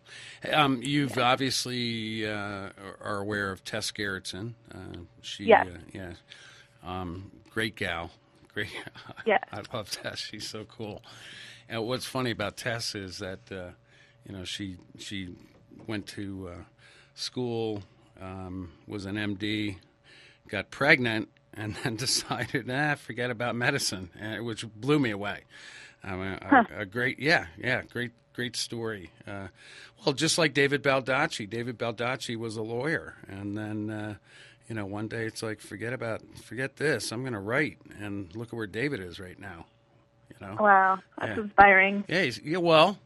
Um, 0.51 0.81
you've 0.83 1.17
yeah. 1.17 1.23
obviously 1.23 2.29
uh, 2.29 2.69
are 3.01 3.17
aware 3.17 3.51
of 3.51 3.63
Tess 3.63 3.91
Gerritsen. 3.91 4.53
Uh, 4.71 4.99
she. 5.21 5.51
Uh, 5.51 5.65
yeah, 5.91 6.13
um, 6.83 7.31
great 7.49 7.75
gal, 7.75 8.11
great. 8.53 8.69
Yeah, 9.25 9.39
I 9.51 9.61
love 9.73 9.89
Tess. 9.89 10.19
She's 10.19 10.47
so 10.47 10.65
cool. 10.65 11.01
And 11.69 11.87
what's 11.87 12.05
funny 12.05 12.31
about 12.31 12.57
Tess 12.57 12.93
is 12.93 13.19
that 13.19 13.39
uh, 13.51 13.71
you 14.27 14.35
know 14.35 14.43
she 14.43 14.77
she 14.99 15.29
went 15.87 16.07
to 16.07 16.49
uh, 16.51 16.63
school, 17.15 17.83
um, 18.21 18.71
was 18.87 19.05
an 19.05 19.15
MD, 19.15 19.77
got 20.47 20.69
pregnant, 20.69 21.29
and 21.53 21.75
then 21.83 21.95
decided, 21.95 22.69
ah, 22.69 22.95
forget 22.95 23.29
about 23.29 23.55
medicine, 23.55 24.09
which 24.41 24.65
blew 24.75 24.99
me 24.99 25.11
away. 25.11 25.41
I 26.03 26.15
mean, 26.15 26.39
huh. 26.41 26.63
a, 26.75 26.81
a, 26.81 26.85
great, 26.85 27.19
yeah, 27.19 27.45
yeah, 27.57 27.81
great, 27.83 28.11
great 28.33 28.55
story. 28.55 29.11
Uh, 29.25 29.47
well, 30.05 30.13
just 30.13 30.37
like 30.37 30.53
David 30.53 30.83
Baldacci. 30.83 31.49
David 31.49 31.77
Baldacci 31.77 32.35
was 32.35 32.57
a 32.57 32.61
lawyer, 32.61 33.15
and 33.29 33.57
then, 33.57 33.89
uh, 33.89 34.15
you 34.67 34.75
know, 34.75 34.85
one 34.85 35.07
day 35.07 35.25
it's 35.25 35.41
like, 35.41 35.61
forget 35.61 35.93
about, 35.93 36.21
forget 36.43 36.75
this. 36.75 37.11
I'm 37.11 37.21
going 37.21 37.33
to 37.33 37.39
write, 37.39 37.77
and 37.99 38.35
look 38.35 38.49
at 38.49 38.53
where 38.53 38.67
David 38.67 38.99
is 38.99 39.19
right 39.19 39.39
now. 39.39 39.65
You 40.29 40.47
know. 40.47 40.57
Wow, 40.59 40.99
that's 41.17 41.37
yeah. 41.37 41.43
inspiring. 41.43 42.03
Yeah, 42.09 42.29
yeah. 42.43 42.57
Well, 42.57 42.97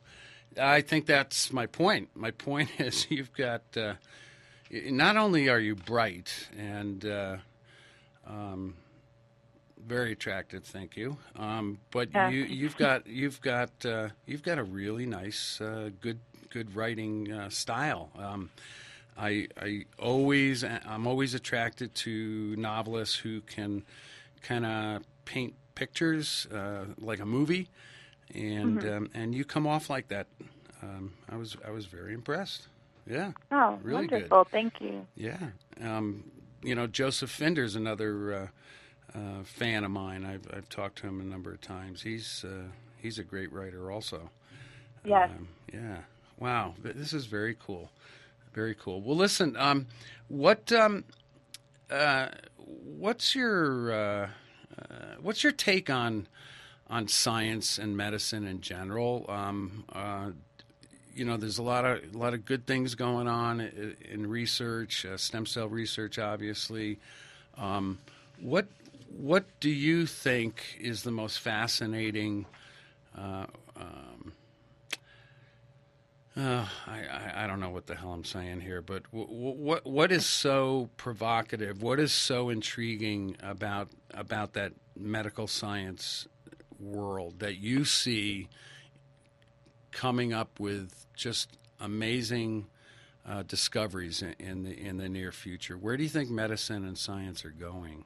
I 0.60 0.82
think 0.82 1.06
that's 1.06 1.52
my 1.52 1.66
point. 1.66 2.10
My 2.16 2.32
point 2.32 2.70
is 2.80 3.08
you've 3.10 3.34
got 3.34 3.62
uh, 3.76 3.94
not 4.72 5.18
only 5.18 5.50
are 5.50 5.60
you 5.60 5.76
bright 5.76 6.50
and 6.58 7.06
uh, 7.06 7.38
um, 8.26 8.76
very 9.86 10.12
attractive, 10.12 10.66
thank 10.66 10.98
you, 10.98 11.18
um, 11.36 11.80
but 11.92 12.10
yeah. 12.14 12.30
you, 12.30 12.44
you've 12.44 12.78
got 12.78 13.08
you've 13.08 13.42
got 13.42 13.72
uh, 13.86 14.10
you've 14.26 14.44
got 14.44 14.58
a 14.58 14.64
really 14.64 15.06
nice, 15.06 15.62
uh, 15.62 15.90
good 16.02 16.20
good 16.50 16.76
writing 16.76 17.32
uh, 17.32 17.50
style. 17.50 18.10
Um, 18.18 18.50
I 19.18 19.48
I 19.60 19.86
always 20.00 20.64
I'm 20.64 21.08
always 21.08 21.34
attracted 21.34 21.96
to 21.96 22.56
novelists 22.58 23.16
who 23.16 23.42
can 23.42 23.84
kind 24.42 24.66
of 24.66 25.04
paint 25.26 25.56
pictures 25.76 26.48
uh, 26.54 26.86
like 27.00 27.20
a 27.20 27.26
movie 27.26 27.70
and 28.34 28.80
mm-hmm. 28.80 28.98
um, 28.98 29.10
and 29.14 29.34
you 29.34 29.46
come 29.46 29.68
off 29.68 29.90
like 29.90 30.08
that. 30.10 30.28
Um, 30.82 31.14
I 31.30 31.36
was 31.36 31.58
I 31.66 31.72
was 31.72 31.86
very 31.86 32.14
impressed. 32.14 32.68
Yeah. 33.10 33.32
Oh, 33.52 33.80
really 33.82 34.08
wonderful! 34.08 34.44
Good. 34.44 34.52
Thank 34.52 34.82
you. 34.82 35.06
Yeah. 35.16 35.38
Um, 35.82 36.32
you 36.62 36.76
know, 36.76 36.88
Joseph 36.88 37.30
Finder's 37.30 37.76
another 37.76 38.34
uh, 38.34 39.18
uh, 39.18 39.44
fan 39.44 39.84
of 39.84 39.92
mine. 39.92 40.26
I've 40.26 40.48
I've 40.56 40.70
talked 40.70 41.00
to 41.00 41.08
him 41.08 41.22
a 41.22 41.24
number 41.24 41.52
of 41.52 41.62
times. 41.62 42.02
He's 42.02 42.46
uh, 42.46 42.70
he's 42.98 43.20
a 43.20 43.24
great 43.24 43.52
writer 43.52 43.92
also. 43.92 44.30
Yes. 45.04 45.30
Um, 45.32 45.48
yeah. 45.74 45.98
Wow. 46.40 46.76
This 46.82 47.14
is 47.14 47.26
very 47.26 47.56
cool. 47.56 47.90
Very 48.54 48.76
cool. 48.76 49.02
Well, 49.02 49.16
listen. 49.16 49.56
Um, 49.58 49.88
what 50.28 50.72
um, 50.72 51.06
uh, 51.90 52.30
what's 52.58 53.36
your 53.36 53.92
uh, 53.92 54.30
uh, 54.80 54.96
what's 55.22 55.44
your 55.44 55.54
take 55.54 55.90
on 55.90 56.28
on 56.89 57.08
science 57.08 57.77
and 57.77 57.98
medicine 57.98 58.48
in 58.48 58.62
general. 58.62 59.25
Um, 59.27 59.84
uh, 59.91 60.32
you 61.13 61.25
know, 61.25 61.36
there's 61.36 61.58
a 61.58 61.63
lot 61.63 61.84
of 61.84 62.13
a 62.13 62.17
lot 62.17 62.34
of 62.34 62.46
good 62.46 62.67
things 62.67 62.96
going 62.96 63.27
on 63.27 63.60
in 63.60 64.27
research, 64.27 65.06
uh, 65.06 65.17
stem 65.17 65.46
cell 65.46 65.67
research, 65.67 66.20
obviously. 66.20 67.00
Um, 67.58 68.00
what 68.39 68.67
what 69.10 69.46
do 69.60 69.70
you 69.70 70.06
think 70.06 70.77
is 70.79 71.03
the 71.03 71.12
most 71.12 71.39
fascinating? 71.39 72.46
Uh, 73.17 73.48
um, 73.75 74.34
uh, 76.36 76.67
I, 76.86 77.00
I, 77.00 77.34
I, 77.44 77.48
don't 77.48 77.60
know 77.60 77.72
what 77.72 77.88
the 77.88 77.96
hell 77.96 78.13
I'm 78.13 78.24
saying 78.24 78.62
here, 78.62 78.84
but 78.84 79.01
w- 79.12 79.27
w- 79.27 79.56
what 79.56 79.88
what 79.88 80.12
is 80.12 80.24
so 80.24 80.91
provocative? 80.98 81.82
What 81.82 82.00
is 82.00 82.12
so 82.12 82.50
intriguing 82.50 83.38
about 83.41 83.89
about 84.12 84.53
that 84.53 84.74
medical 84.96 85.48
science 85.48 86.27
world 86.80 87.40
that 87.40 87.58
you 87.58 87.86
see 87.86 88.48
coming 89.92 90.34
up 90.34 90.60
with 90.60 91.06
just 91.16 91.58
amazing 91.80 92.68
uh, 93.28 93.44
discoveries 93.44 94.22
in, 94.22 94.36
in, 94.40 94.64
the 94.64 94.80
in 94.80 94.98
the 94.98 95.10
near 95.10 95.32
future? 95.32 95.78
Where 95.78 95.98
do 95.98 96.04
you 96.04 96.10
think 96.10 96.30
medicine 96.30 96.86
and 96.86 96.98
science 96.98 97.44
are 97.44 97.50
going? 97.50 98.06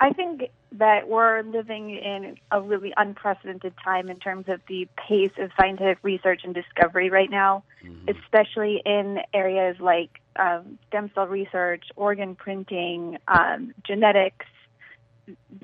I 0.00 0.12
think 0.12 0.50
that 0.72 1.08
we're 1.08 1.42
living 1.42 1.90
in 1.90 2.36
a 2.50 2.60
really 2.60 2.92
unprecedented 2.96 3.74
time 3.82 4.10
in 4.10 4.16
terms 4.16 4.46
of 4.48 4.60
the 4.68 4.88
pace 4.96 5.30
of 5.38 5.50
scientific 5.58 5.98
research 6.02 6.40
and 6.42 6.52
discovery 6.52 7.10
right 7.10 7.30
now, 7.30 7.62
mm-hmm. 7.82 8.08
especially 8.08 8.82
in 8.84 9.20
areas 9.32 9.76
like 9.78 10.20
um, 10.36 10.78
stem 10.88 11.12
cell 11.14 11.28
research, 11.28 11.84
organ 11.94 12.34
printing, 12.34 13.18
um, 13.28 13.72
genetics, 13.86 14.46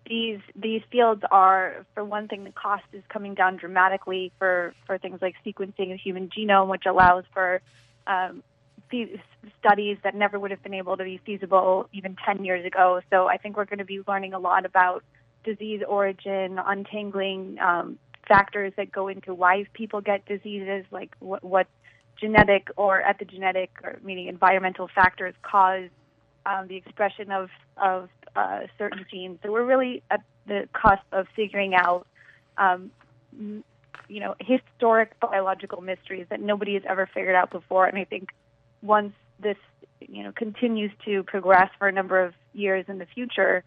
these 0.09 0.41
these 0.57 0.83
fields 0.91 1.23
are, 1.31 1.85
for 1.95 2.05
one 2.05 2.29
thing, 2.29 2.45
the 2.45 2.53
cost 2.53 2.85
is 2.93 3.03
coming 3.09 3.35
down 3.35 3.57
dramatically 3.57 4.33
for 4.39 4.75
for 4.87 4.99
things 4.99 5.21
like 5.21 5.35
sequencing 5.45 5.91
the 5.91 5.97
human 5.97 6.29
genome, 6.29 6.69
which 6.69 6.87
allows 6.87 7.25
for 7.33 7.61
um, 8.07 8.43
studies 9.59 9.99
that 10.03 10.15
never 10.15 10.39
would 10.39 10.51
have 10.51 10.63
been 10.63 10.75
able 10.75 10.97
to 10.97 11.05
be 11.05 11.21
feasible 11.25 11.89
even 11.93 12.17
10 12.25 12.45
years 12.45 12.65
ago. 12.65 13.01
So 13.11 13.29
I 13.29 13.37
think 13.37 13.57
we're 13.57 13.65
going 13.65 13.79
to 13.79 13.85
be 13.85 14.01
learning 14.07 14.35
a 14.35 14.39
lot 14.39 14.65
about 14.65 15.05
disease 15.45 15.83
origin, 15.87 16.59
untangling 16.59 17.59
um, 17.61 17.99
factors 18.27 18.73
that 18.77 18.91
go 18.91 19.09
into 19.09 19.35
why 19.35 19.67
people 19.73 20.01
get 20.01 20.27
diseases, 20.27 20.85
like 20.91 21.15
what, 21.21 21.43
what 21.45 21.67
genetic 22.19 22.69
or 22.77 23.03
epigenetic, 23.03 23.69
or 23.83 23.99
meaning 24.03 24.27
environmental 24.27 24.89
factors, 24.89 25.35
cause 25.43 25.89
um, 26.47 26.69
the 26.69 26.77
expression 26.77 27.31
of 27.31 27.49
of 27.77 28.09
uh, 28.37 28.61
certain 28.79 29.05
genes. 29.11 29.39
So 29.43 29.53
we're 29.53 29.65
really 29.65 30.03
at 30.11 30.23
the 30.47 30.69
cusp 30.73 31.03
of 31.13 31.27
figuring 31.37 31.75
out, 31.75 32.07
um, 32.59 32.91
you 33.39 34.21
know, 34.21 34.35
historic 34.41 35.19
biological 35.21 35.81
mysteries 35.81 36.27
that 36.31 36.41
nobody 36.41 36.75
has 36.75 36.83
ever 36.89 37.09
figured 37.13 37.35
out 37.35 37.51
before. 37.51 37.87
And 37.87 37.99
I 37.99 38.05
think 38.05 38.31
once 38.83 39.13
this, 39.39 39.57
you 40.01 40.23
know, 40.23 40.33
continues 40.33 40.91
to 41.05 41.23
progress 41.23 41.71
for 41.79 41.89
a 41.89 41.93
number 41.93 42.23
of 42.23 42.35
years 42.53 42.85
in 42.89 42.99
the 42.99 43.07
future, 43.07 43.63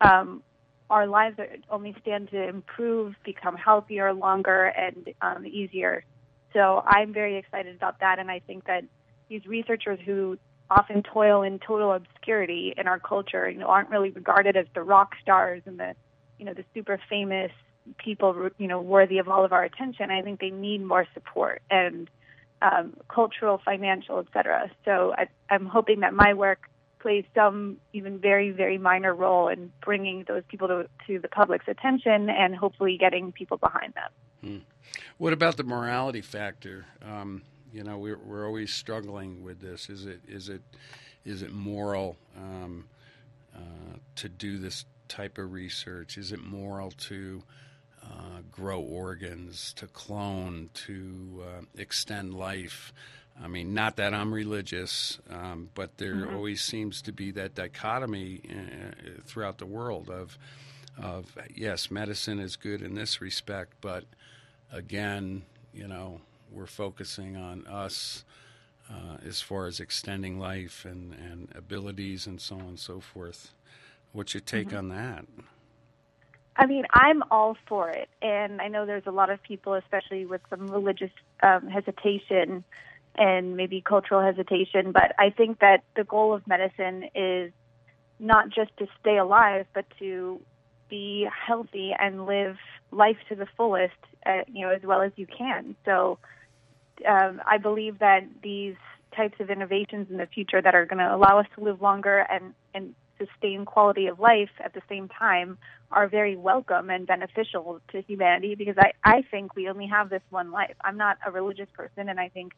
um, 0.00 0.42
our 0.90 1.06
lives 1.06 1.38
are, 1.38 1.48
only 1.70 1.94
stand 2.00 2.30
to 2.30 2.48
improve, 2.48 3.14
become 3.24 3.56
healthier, 3.56 4.12
longer, 4.12 4.66
and 4.66 5.12
um, 5.20 5.46
easier. 5.46 6.04
So 6.52 6.82
I'm 6.86 7.12
very 7.12 7.36
excited 7.36 7.74
about 7.74 8.00
that, 8.00 8.18
and 8.18 8.30
I 8.30 8.38
think 8.40 8.66
that 8.66 8.84
these 9.28 9.44
researchers 9.46 9.98
who 10.04 10.38
often 10.70 11.02
toil 11.02 11.42
in 11.42 11.58
total 11.58 11.92
obscurity 11.92 12.74
in 12.76 12.86
our 12.88 12.98
culture, 12.98 13.48
you 13.48 13.58
know, 13.58 13.66
aren't 13.66 13.90
really 13.90 14.10
regarded 14.10 14.56
as 14.56 14.66
the 14.74 14.82
rock 14.82 15.14
stars 15.22 15.62
and 15.66 15.78
the, 15.78 15.94
you 16.38 16.44
know, 16.44 16.54
the 16.54 16.64
super 16.74 17.00
famous 17.08 17.52
people, 17.98 18.50
you 18.58 18.66
know, 18.66 18.80
worthy 18.80 19.18
of 19.18 19.28
all 19.28 19.44
of 19.44 19.52
our 19.52 19.62
attention. 19.62 20.10
I 20.10 20.22
think 20.22 20.40
they 20.40 20.50
need 20.50 20.84
more 20.84 21.06
support 21.14 21.62
and 21.70 22.10
um, 22.62 22.94
cultural, 23.08 23.60
financial, 23.64 24.18
etc. 24.18 24.70
So 24.84 25.14
I, 25.16 25.28
I'm 25.50 25.66
hoping 25.66 26.00
that 26.00 26.14
my 26.14 26.34
work 26.34 26.68
plays 26.98 27.24
some 27.34 27.76
even 27.92 28.18
very, 28.18 28.50
very 28.50 28.78
minor 28.78 29.14
role 29.14 29.48
in 29.48 29.70
bringing 29.84 30.24
those 30.26 30.42
people 30.48 30.66
to, 30.68 30.88
to 31.06 31.20
the 31.20 31.28
public's 31.28 31.68
attention 31.68 32.28
and 32.30 32.56
hopefully 32.56 32.96
getting 32.98 33.30
people 33.30 33.58
behind 33.58 33.94
them. 33.94 34.10
Hmm. 34.40 34.58
What 35.18 35.32
about 35.32 35.56
the 35.56 35.64
morality 35.64 36.20
factor? 36.20 36.86
Um, 37.02 37.42
you 37.72 37.84
know, 37.84 37.98
we're, 37.98 38.18
we're 38.18 38.46
always 38.46 38.72
struggling 38.72 39.42
with 39.42 39.60
this. 39.60 39.88
Is 39.88 40.06
it 40.06 40.20
is 40.26 40.48
it 40.48 40.62
is 41.24 41.42
it 41.42 41.52
moral 41.52 42.16
um, 42.36 42.86
uh, 43.54 43.98
to 44.16 44.28
do 44.28 44.58
this 44.58 44.84
type 45.08 45.38
of 45.38 45.52
research? 45.52 46.18
Is 46.18 46.32
it 46.32 46.42
moral 46.42 46.90
to 46.92 47.42
uh, 48.02 48.40
grow 48.50 48.80
organs, 48.80 49.72
to 49.74 49.86
clone, 49.86 50.70
to 50.74 51.44
uh, 51.44 51.62
extend 51.76 52.34
life? 52.34 52.92
I 53.42 53.48
mean, 53.48 53.74
not 53.74 53.96
that 53.96 54.14
I'm 54.14 54.32
religious, 54.32 55.18
um, 55.28 55.68
but 55.74 55.98
there 55.98 56.14
mm-hmm. 56.14 56.34
always 56.34 56.62
seems 56.62 57.02
to 57.02 57.12
be 57.12 57.32
that 57.32 57.54
dichotomy 57.54 58.40
uh, 58.48 59.22
throughout 59.26 59.58
the 59.58 59.66
world 59.66 60.08
of 60.08 60.38
of 60.98 61.36
yes, 61.54 61.90
medicine 61.90 62.38
is 62.38 62.56
good 62.56 62.80
in 62.80 62.94
this 62.94 63.20
respect, 63.20 63.74
but 63.80 64.04
again, 64.72 65.42
you 65.74 65.86
know, 65.86 66.20
we're 66.50 66.66
focusing 66.66 67.36
on 67.36 67.66
us 67.66 68.24
uh, 68.90 69.16
as 69.26 69.40
far 69.40 69.66
as 69.66 69.80
extending 69.80 70.38
life 70.38 70.84
and, 70.84 71.14
and 71.14 71.48
abilities 71.54 72.26
and 72.26 72.40
so 72.40 72.56
on 72.56 72.62
and 72.62 72.78
so 72.78 73.00
forth. 73.00 73.52
What's 74.12 74.34
your 74.34 74.40
take 74.40 74.68
mm-hmm. 74.68 74.76
on 74.76 74.88
that? 74.90 75.24
I 76.58 76.66
mean, 76.66 76.86
I'm 76.90 77.22
all 77.30 77.56
for 77.66 77.90
it, 77.90 78.08
and 78.22 78.62
I 78.62 78.68
know 78.68 78.86
there's 78.86 79.06
a 79.06 79.10
lot 79.10 79.28
of 79.28 79.42
people, 79.42 79.74
especially 79.74 80.24
with 80.24 80.40
some 80.48 80.68
religious 80.68 81.10
um, 81.42 81.68
hesitation 81.68 82.64
and 83.14 83.56
maybe 83.56 83.82
cultural 83.82 84.22
hesitation. 84.22 84.92
But 84.92 85.14
I 85.18 85.30
think 85.30 85.58
that 85.60 85.84
the 85.96 86.04
goal 86.04 86.32
of 86.32 86.46
medicine 86.46 87.10
is 87.14 87.52
not 88.18 88.48
just 88.48 88.74
to 88.78 88.86
stay 89.00 89.18
alive, 89.18 89.66
but 89.74 89.84
to 89.98 90.40
be 90.88 91.28
healthy 91.46 91.92
and 91.98 92.26
live 92.26 92.56
life 92.90 93.16
to 93.28 93.34
the 93.34 93.46
fullest, 93.56 93.94
uh, 94.24 94.42
you 94.46 94.66
know, 94.66 94.72
as 94.72 94.82
well 94.82 95.02
as 95.02 95.12
you 95.16 95.26
can. 95.26 95.76
So 95.84 96.18
um, 97.08 97.40
I 97.46 97.58
believe 97.58 97.98
that 97.98 98.24
these 98.42 98.76
types 99.14 99.40
of 99.40 99.50
innovations 99.50 100.08
in 100.10 100.16
the 100.18 100.26
future 100.26 100.60
that 100.60 100.74
are 100.74 100.86
going 100.86 100.98
to 100.98 101.14
allow 101.14 101.38
us 101.38 101.46
to 101.56 101.64
live 101.64 101.80
longer 101.80 102.18
and 102.18 102.54
and 102.74 102.94
sustain 103.18 103.64
quality 103.64 104.06
of 104.08 104.20
life 104.20 104.50
at 104.62 104.74
the 104.74 104.82
same 104.88 105.08
time 105.08 105.58
are 105.90 106.08
very 106.08 106.36
welcome 106.36 106.90
and 106.90 107.06
beneficial 107.06 107.80
to 107.90 108.02
humanity 108.02 108.54
because 108.54 108.76
I, 108.78 108.92
I 109.04 109.22
think 109.30 109.54
we 109.54 109.68
only 109.68 109.86
have 109.86 110.10
this 110.10 110.22
one 110.30 110.50
life. 110.50 110.74
I'm 110.84 110.98
not 110.98 111.16
a 111.24 111.30
religious 111.30 111.68
person 111.72 112.10
and 112.10 112.20
I 112.20 112.28
think 112.28 112.52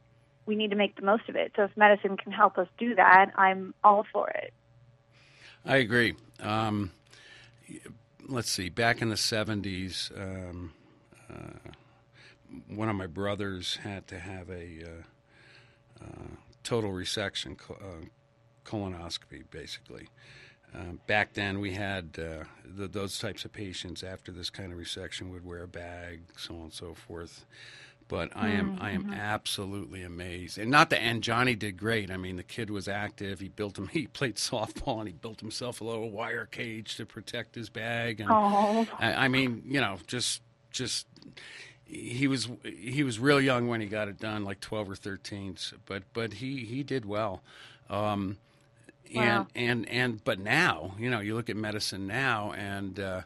we 0.46 0.56
need 0.56 0.70
to 0.70 0.76
make 0.76 0.96
the 0.96 1.04
most 1.04 1.28
of 1.28 1.36
it. 1.36 1.52
So 1.54 1.64
if 1.64 1.76
medicine 1.76 2.16
can 2.16 2.32
help 2.32 2.58
us 2.58 2.66
do 2.78 2.94
that, 2.94 3.30
I'm 3.36 3.74
all 3.84 4.04
for 4.12 4.30
it. 4.30 4.52
I 5.64 5.76
agree. 5.76 6.16
Um, 6.40 6.90
let's 8.28 8.50
see, 8.50 8.68
back 8.68 9.00
in 9.00 9.08
the 9.08 9.14
70s, 9.14 10.12
um, 10.20 10.72
uh, 11.30 11.70
one 12.68 12.88
of 12.88 12.96
my 12.96 13.06
brothers 13.06 13.76
had 13.76 14.06
to 14.08 14.18
have 14.18 14.50
a 14.50 14.84
uh, 14.84 16.04
uh, 16.04 16.36
total 16.62 16.90
resection, 16.90 17.58
uh, 17.70 18.06
colonoscopy, 18.64 19.44
basically. 19.50 20.08
Um, 20.74 21.00
back 21.06 21.32
then, 21.32 21.60
we 21.60 21.72
had 21.72 22.18
uh, 22.18 22.44
the, 22.64 22.86
those 22.86 23.18
types 23.18 23.46
of 23.46 23.52
patients 23.52 24.02
after 24.02 24.30
this 24.30 24.50
kind 24.50 24.72
of 24.72 24.78
resection 24.78 25.30
would 25.30 25.44
wear 25.44 25.62
a 25.62 25.68
bag, 25.68 26.20
so 26.36 26.54
on 26.54 26.60
and 26.64 26.72
so 26.72 26.92
forth. 26.92 27.46
But 28.08 28.34
I 28.34 28.48
am 28.48 28.72
mm-hmm. 28.72 28.82
I 28.82 28.90
am 28.92 29.04
mm-hmm. 29.04 29.12
absolutely 29.14 30.02
amazed, 30.02 30.56
and 30.56 30.70
not 30.70 30.88
that. 30.90 31.02
And 31.02 31.22
Johnny 31.22 31.54
did 31.54 31.76
great. 31.76 32.10
I 32.10 32.16
mean, 32.16 32.36
the 32.36 32.42
kid 32.42 32.70
was 32.70 32.88
active. 32.88 33.40
He 33.40 33.48
built 33.48 33.78
him. 33.78 33.88
He 33.92 34.06
played 34.06 34.36
softball, 34.36 34.98
and 34.98 35.08
he 35.08 35.12
built 35.12 35.40
himself 35.40 35.80
a 35.80 35.84
little 35.84 36.10
wire 36.10 36.46
cage 36.46 36.96
to 36.96 37.04
protect 37.04 37.54
his 37.54 37.68
bag. 37.68 38.20
And 38.20 38.30
I, 38.30 38.86
I 39.24 39.28
mean, 39.28 39.62
you 39.66 39.80
know, 39.80 39.98
just 40.06 40.40
just 40.70 41.06
he 41.84 42.26
was 42.26 42.48
he 42.64 43.02
was 43.02 43.18
real 43.18 43.40
young 43.40 43.68
when 43.68 43.80
he 43.80 43.86
got 43.86 44.08
it 44.08 44.18
done, 44.18 44.44
like 44.44 44.60
twelve 44.60 44.90
or 44.90 44.96
thirteen. 44.96 45.56
But 45.84 46.04
but 46.14 46.34
he 46.34 46.64
he 46.64 46.82
did 46.82 47.04
well. 47.04 47.42
Um, 47.90 48.38
and 49.14 49.46
and 49.54 49.88
and 49.88 50.24
but 50.24 50.38
now 50.38 50.94
you 50.98 51.10
know 51.10 51.20
you 51.20 51.34
look 51.34 51.48
at 51.48 51.56
medicine 51.56 52.06
now 52.06 52.52
and 52.52 53.00
uh, 53.00 53.22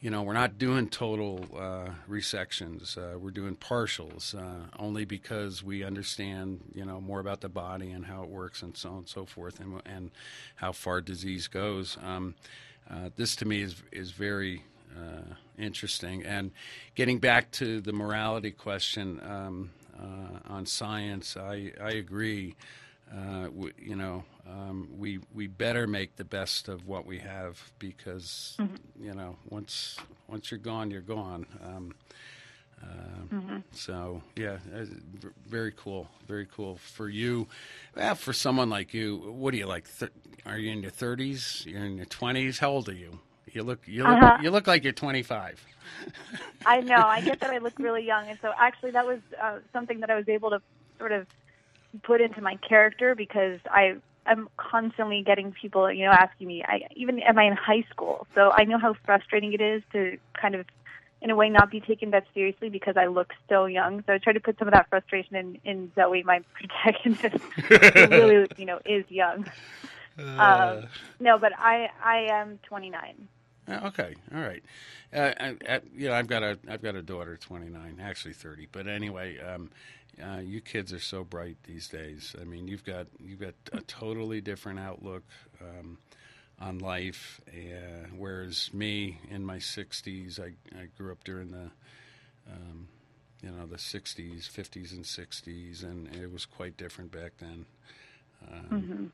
you 0.00 0.10
know 0.10 0.22
we're 0.22 0.34
not 0.34 0.58
doing 0.58 0.88
total 0.88 1.44
uh, 1.56 1.90
resections 2.08 2.98
uh, 2.98 3.18
we're 3.18 3.30
doing 3.30 3.56
partials 3.56 4.34
uh, 4.34 4.66
only 4.78 5.04
because 5.04 5.62
we 5.62 5.82
understand 5.82 6.60
you 6.74 6.84
know 6.84 7.00
more 7.00 7.20
about 7.20 7.40
the 7.40 7.48
body 7.48 7.90
and 7.90 8.06
how 8.06 8.22
it 8.22 8.28
works 8.28 8.62
and 8.62 8.76
so 8.76 8.90
on 8.90 8.96
and 8.98 9.08
so 9.08 9.24
forth 9.24 9.58
and 9.60 9.80
and 9.86 10.10
how 10.56 10.72
far 10.72 11.00
disease 11.00 11.48
goes. 11.48 11.96
Um, 12.02 12.34
uh, 12.90 13.10
this 13.16 13.34
to 13.36 13.44
me 13.44 13.62
is 13.62 13.82
is 13.90 14.10
very 14.12 14.64
uh, 14.96 15.34
interesting. 15.58 16.24
And 16.24 16.52
getting 16.94 17.18
back 17.18 17.50
to 17.52 17.80
the 17.80 17.92
morality 17.92 18.50
question 18.50 19.20
um, 19.24 19.70
on 20.48 20.66
science 20.66 21.36
I 21.36 21.72
I 21.80 21.90
agree 21.90 22.54
we, 23.52 23.72
you 23.78 23.96
know 23.96 24.24
um, 24.48 24.88
we 24.96 25.20
we 25.34 25.46
better 25.46 25.86
make 25.86 26.16
the 26.16 26.24
best 26.24 26.68
of 26.68 26.86
what 26.86 27.06
we 27.06 27.18
have 27.18 27.72
because 27.78 28.56
mm-hmm. 28.58 29.04
you 29.04 29.14
know 29.14 29.36
once 29.48 29.96
once 30.28 30.50
you're 30.50 30.58
gone, 30.58 30.90
you're 30.90 31.00
gone. 31.00 31.46
Um, 31.64 31.94
uh, 32.82 33.34
mm-hmm. 33.34 33.56
So 33.72 34.22
yeah, 34.36 34.58
uh, 34.74 34.84
very 35.46 35.72
cool, 35.72 36.08
very 36.28 36.46
cool 36.46 36.76
for 36.76 37.08
you. 37.08 37.48
Well, 37.96 38.14
for 38.14 38.32
someone 38.32 38.68
like 38.70 38.92
you, 38.92 39.16
what 39.16 39.54
are 39.54 39.56
you 39.56 39.66
like? 39.66 39.86
Th- 39.98 40.12
are 40.44 40.58
you 40.58 40.70
in 40.70 40.82
your 40.82 40.90
thirties? 40.90 41.64
You're 41.66 41.84
in 41.84 41.96
your 41.96 42.06
twenties? 42.06 42.58
How 42.58 42.70
old 42.70 42.88
are 42.88 42.94
you? 42.94 43.18
You 43.52 43.62
look 43.62 43.80
you 43.86 44.02
look 44.02 44.22
uh-huh. 44.22 44.38
you 44.42 44.50
look 44.50 44.66
like 44.66 44.84
you're 44.84 44.92
25. 44.92 45.64
I 46.66 46.80
know. 46.80 46.96
I 46.96 47.20
get 47.20 47.40
that 47.40 47.50
I 47.50 47.58
look 47.66 47.78
really 47.78 48.04
young, 48.04 48.28
and 48.28 48.38
so 48.42 48.52
actually 48.56 48.90
that 48.92 49.06
was 49.06 49.20
uh, 49.40 49.58
something 49.72 50.00
that 50.00 50.10
I 50.10 50.16
was 50.16 50.28
able 50.28 50.50
to 50.50 50.60
sort 50.98 51.12
of 51.12 51.26
put 52.02 52.20
into 52.20 52.40
my 52.40 52.56
character 52.56 53.14
because 53.14 53.60
I 53.66 53.96
I'm 54.26 54.48
constantly 54.56 55.22
getting 55.24 55.52
people, 55.52 55.90
you 55.92 56.04
know, 56.04 56.10
asking 56.10 56.48
me. 56.48 56.64
I 56.66 56.88
even 56.96 57.20
am 57.20 57.38
I 57.38 57.44
in 57.44 57.54
high 57.54 57.84
school, 57.90 58.26
so 58.34 58.50
I 58.52 58.64
know 58.64 58.78
how 58.78 58.94
frustrating 59.04 59.52
it 59.52 59.60
is 59.60 59.82
to 59.92 60.18
kind 60.40 60.54
of, 60.54 60.66
in 61.22 61.30
a 61.30 61.36
way, 61.36 61.48
not 61.48 61.70
be 61.70 61.80
taken 61.80 62.10
that 62.10 62.24
seriously 62.34 62.68
because 62.68 62.96
I 62.96 63.06
look 63.06 63.32
so 63.48 63.66
young. 63.66 64.02
So 64.06 64.12
I 64.12 64.18
try 64.18 64.32
to 64.32 64.40
put 64.40 64.58
some 64.58 64.68
of 64.68 64.74
that 64.74 64.88
frustration 64.90 65.36
in 65.36 65.58
in 65.64 65.92
Zoe, 65.94 66.22
my 66.22 66.40
protagonist, 66.54 67.42
who 67.94 68.06
really, 68.06 68.48
you 68.56 68.66
know, 68.66 68.80
is 68.84 69.04
young. 69.08 69.46
Uh, 70.18 70.78
um, 70.80 70.86
no, 71.20 71.38
but 71.38 71.52
I 71.58 71.90
I 72.02 72.28
am 72.30 72.58
29. 72.68 73.28
Okay, 73.68 74.14
all 74.34 74.40
right. 74.40 74.62
Uh, 75.12 75.32
I, 75.38 75.56
I, 75.68 75.80
you 75.94 76.08
know, 76.08 76.14
I've 76.14 76.28
got 76.28 76.42
a 76.42 76.58
I've 76.68 76.82
got 76.82 76.94
a 76.94 77.02
daughter, 77.02 77.36
29, 77.36 77.98
actually 78.00 78.34
30. 78.34 78.68
But 78.70 78.86
anyway, 78.86 79.38
um, 79.40 79.70
uh, 80.22 80.38
you 80.38 80.60
kids 80.60 80.92
are 80.92 81.00
so 81.00 81.24
bright 81.24 81.56
these 81.64 81.88
days. 81.88 82.34
I 82.40 82.44
mean, 82.44 82.68
you've 82.68 82.84
got 82.84 83.06
you've 83.18 83.40
got 83.40 83.54
a 83.72 83.80
totally 83.82 84.40
different 84.40 84.78
outlook 84.78 85.24
um, 85.60 85.98
on 86.60 86.78
life. 86.78 87.40
Uh, 87.48 88.08
whereas 88.16 88.70
me, 88.72 89.18
in 89.30 89.44
my 89.44 89.56
60s, 89.56 90.40
I, 90.40 90.52
I 90.78 90.86
grew 90.96 91.12
up 91.12 91.24
during 91.24 91.50
the 91.50 91.70
um, 92.50 92.88
you 93.42 93.50
know 93.50 93.66
the 93.66 93.76
60s, 93.76 94.48
50s, 94.50 94.92
and 94.92 95.04
60s, 95.04 95.82
and 95.82 96.14
it 96.14 96.32
was 96.32 96.46
quite 96.46 96.76
different 96.76 97.10
back 97.10 97.32
then. 97.38 97.66
Um, 98.48 98.66
mm-hmm. 98.70 99.06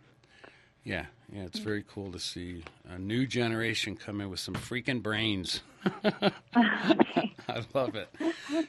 Yeah, 0.85 1.07
yeah, 1.33 1.43
it's 1.43 1.61
very 1.61 1.85
cool 1.87 2.11
to 2.13 2.19
see 2.19 2.65
a 2.89 2.99
new 2.99 3.27
generation 3.27 3.97
come 3.97 4.21
in 4.21 4.31
with 4.31 4.41
some 4.41 4.55
freaking 4.55 5.03
brains. 5.03 5.61
I 6.05 7.65
love 7.73 7.95
it. 7.95 8.09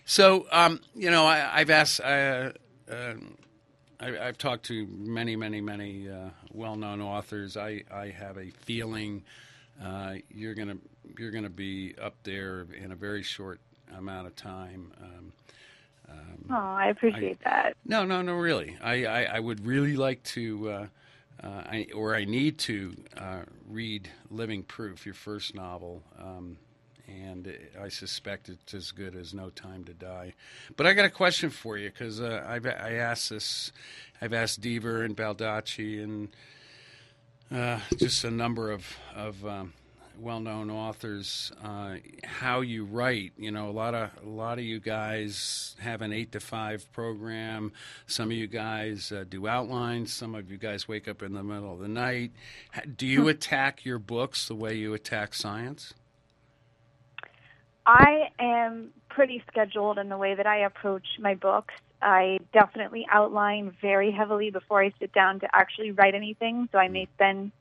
So, 0.06 0.46
um, 0.52 0.80
you 0.96 1.10
know, 1.10 1.26
I, 1.26 1.60
have 1.60 1.70
asked, 1.72 2.02
uh, 2.02 2.52
uh, 2.92 3.14
I, 4.00 4.12
have 4.12 4.38
talked 4.38 4.66
to 4.66 4.88
many, 4.88 5.36
many, 5.36 5.60
many 5.60 6.10
uh, 6.10 6.30
well-known 6.52 7.02
authors. 7.02 7.58
I, 7.58 7.84
I 7.92 8.08
have 8.08 8.38
a 8.38 8.52
feeling 8.52 9.24
uh, 9.84 10.16
you're 10.30 10.54
gonna 10.54 10.78
you're 11.18 11.32
gonna 11.32 11.50
be 11.50 11.96
up 12.00 12.16
there 12.24 12.68
in 12.80 12.92
a 12.92 12.96
very 12.96 13.24
short 13.24 13.60
amount 13.98 14.28
of 14.28 14.36
time. 14.36 14.92
Um, 15.02 15.34
um, 16.10 16.46
oh, 16.52 16.76
I 16.76 16.90
appreciate 16.90 17.40
I, 17.46 17.50
that. 17.50 17.78
No, 17.86 18.06
no, 18.06 18.22
no, 18.22 18.36
really. 18.36 18.78
I, 18.82 19.06
I, 19.06 19.24
I 19.24 19.40
would 19.40 19.66
really 19.66 19.96
like 19.96 20.22
to. 20.24 20.90
Uh, 21.44 21.48
I, 21.66 21.88
or 21.94 22.16
I 22.16 22.24
need 22.24 22.58
to 22.60 22.96
uh, 23.18 23.42
read 23.68 24.10
Living 24.30 24.64
Proof, 24.64 25.06
your 25.06 25.16
first 25.16 25.54
novel, 25.54 26.02
um, 26.18 26.58
and 27.06 27.54
I 27.82 27.90
suspect 27.90 28.48
it's 28.48 28.74
as 28.74 28.92
good 28.92 29.14
as 29.14 29.34
No 29.34 29.50
Time 29.50 29.84
to 29.86 29.94
Die. 29.94 30.34
But 30.78 30.88
I 30.88 30.94
got 30.94 31.04
a 31.04 31.10
question 31.10 31.50
for 31.50 31.78
you 31.78 31.90
because 31.90 32.22
uh, 32.22 32.46
I've 32.48 32.66
I 32.66 32.94
asked 32.94 33.30
this, 33.30 33.74
I've 34.22 34.34
asked 34.34 34.62
Deaver 34.62 35.04
and 35.04 35.18
Baldacci 35.18 36.02
and 36.02 36.30
uh, 37.52 37.80
just 37.98 38.24
a 38.24 38.32
number 38.32 38.72
of 38.72 38.86
of 39.14 39.46
um, 39.46 39.74
well-known 40.20 40.70
authors 40.70 41.52
uh, 41.64 41.96
how 42.24 42.62
you 42.62 42.86
write. 42.86 43.34
You 43.38 43.52
know, 43.52 43.70
a 43.70 43.72
lot 43.72 43.94
of 43.94 44.10
a 44.24 44.30
lot 44.30 44.60
of 44.60 44.64
you 44.64 44.80
guys 44.80 45.76
have 45.80 46.02
an 46.02 46.14
eight 46.14 46.32
to 46.34 46.40
five 46.40 46.92
program. 46.92 47.72
Some 48.08 48.32
of 48.32 48.38
you 48.38 48.48
guys 48.48 49.12
uh, 49.12 49.26
do 49.28 49.48
outlines. 49.48 50.14
Some 50.14 50.36
of 50.36 50.52
you 50.52 50.58
guys 50.58 50.88
wake 50.88 51.08
up 51.08 51.22
in 51.22 51.34
the 51.34 51.44
middle 51.44 51.74
of 51.74 51.80
the 51.80 51.88
night. 51.88 52.32
Do 52.98 53.08
you 53.08 53.24
hmm. 53.24 53.30
attack 53.30 53.86
your 53.86 54.00
books 54.00 54.48
the 54.48 54.56
way 54.56 54.76
you 54.76 54.94
attack 54.94 55.34
science? 55.34 55.94
I 57.86 58.30
am 58.40 58.92
pretty 59.10 59.44
scheduled 59.52 59.98
in 59.98 60.10
the 60.10 60.18
way 60.18 60.36
that 60.36 60.48
I 60.48 60.60
approach 60.60 61.06
my 61.20 61.36
books. 61.36 61.74
I 62.02 62.40
definitely 62.54 63.06
outline 63.12 63.76
very 63.82 64.12
heavily 64.12 64.52
before 64.52 64.84
I 64.84 64.92
sit 65.00 65.14
down 65.14 65.40
to 65.42 65.48
actually 65.54 65.92
write 65.92 66.16
anything. 66.16 66.68
So 66.72 66.78
I 66.78 66.88
may 66.88 67.08
spend 67.16 67.52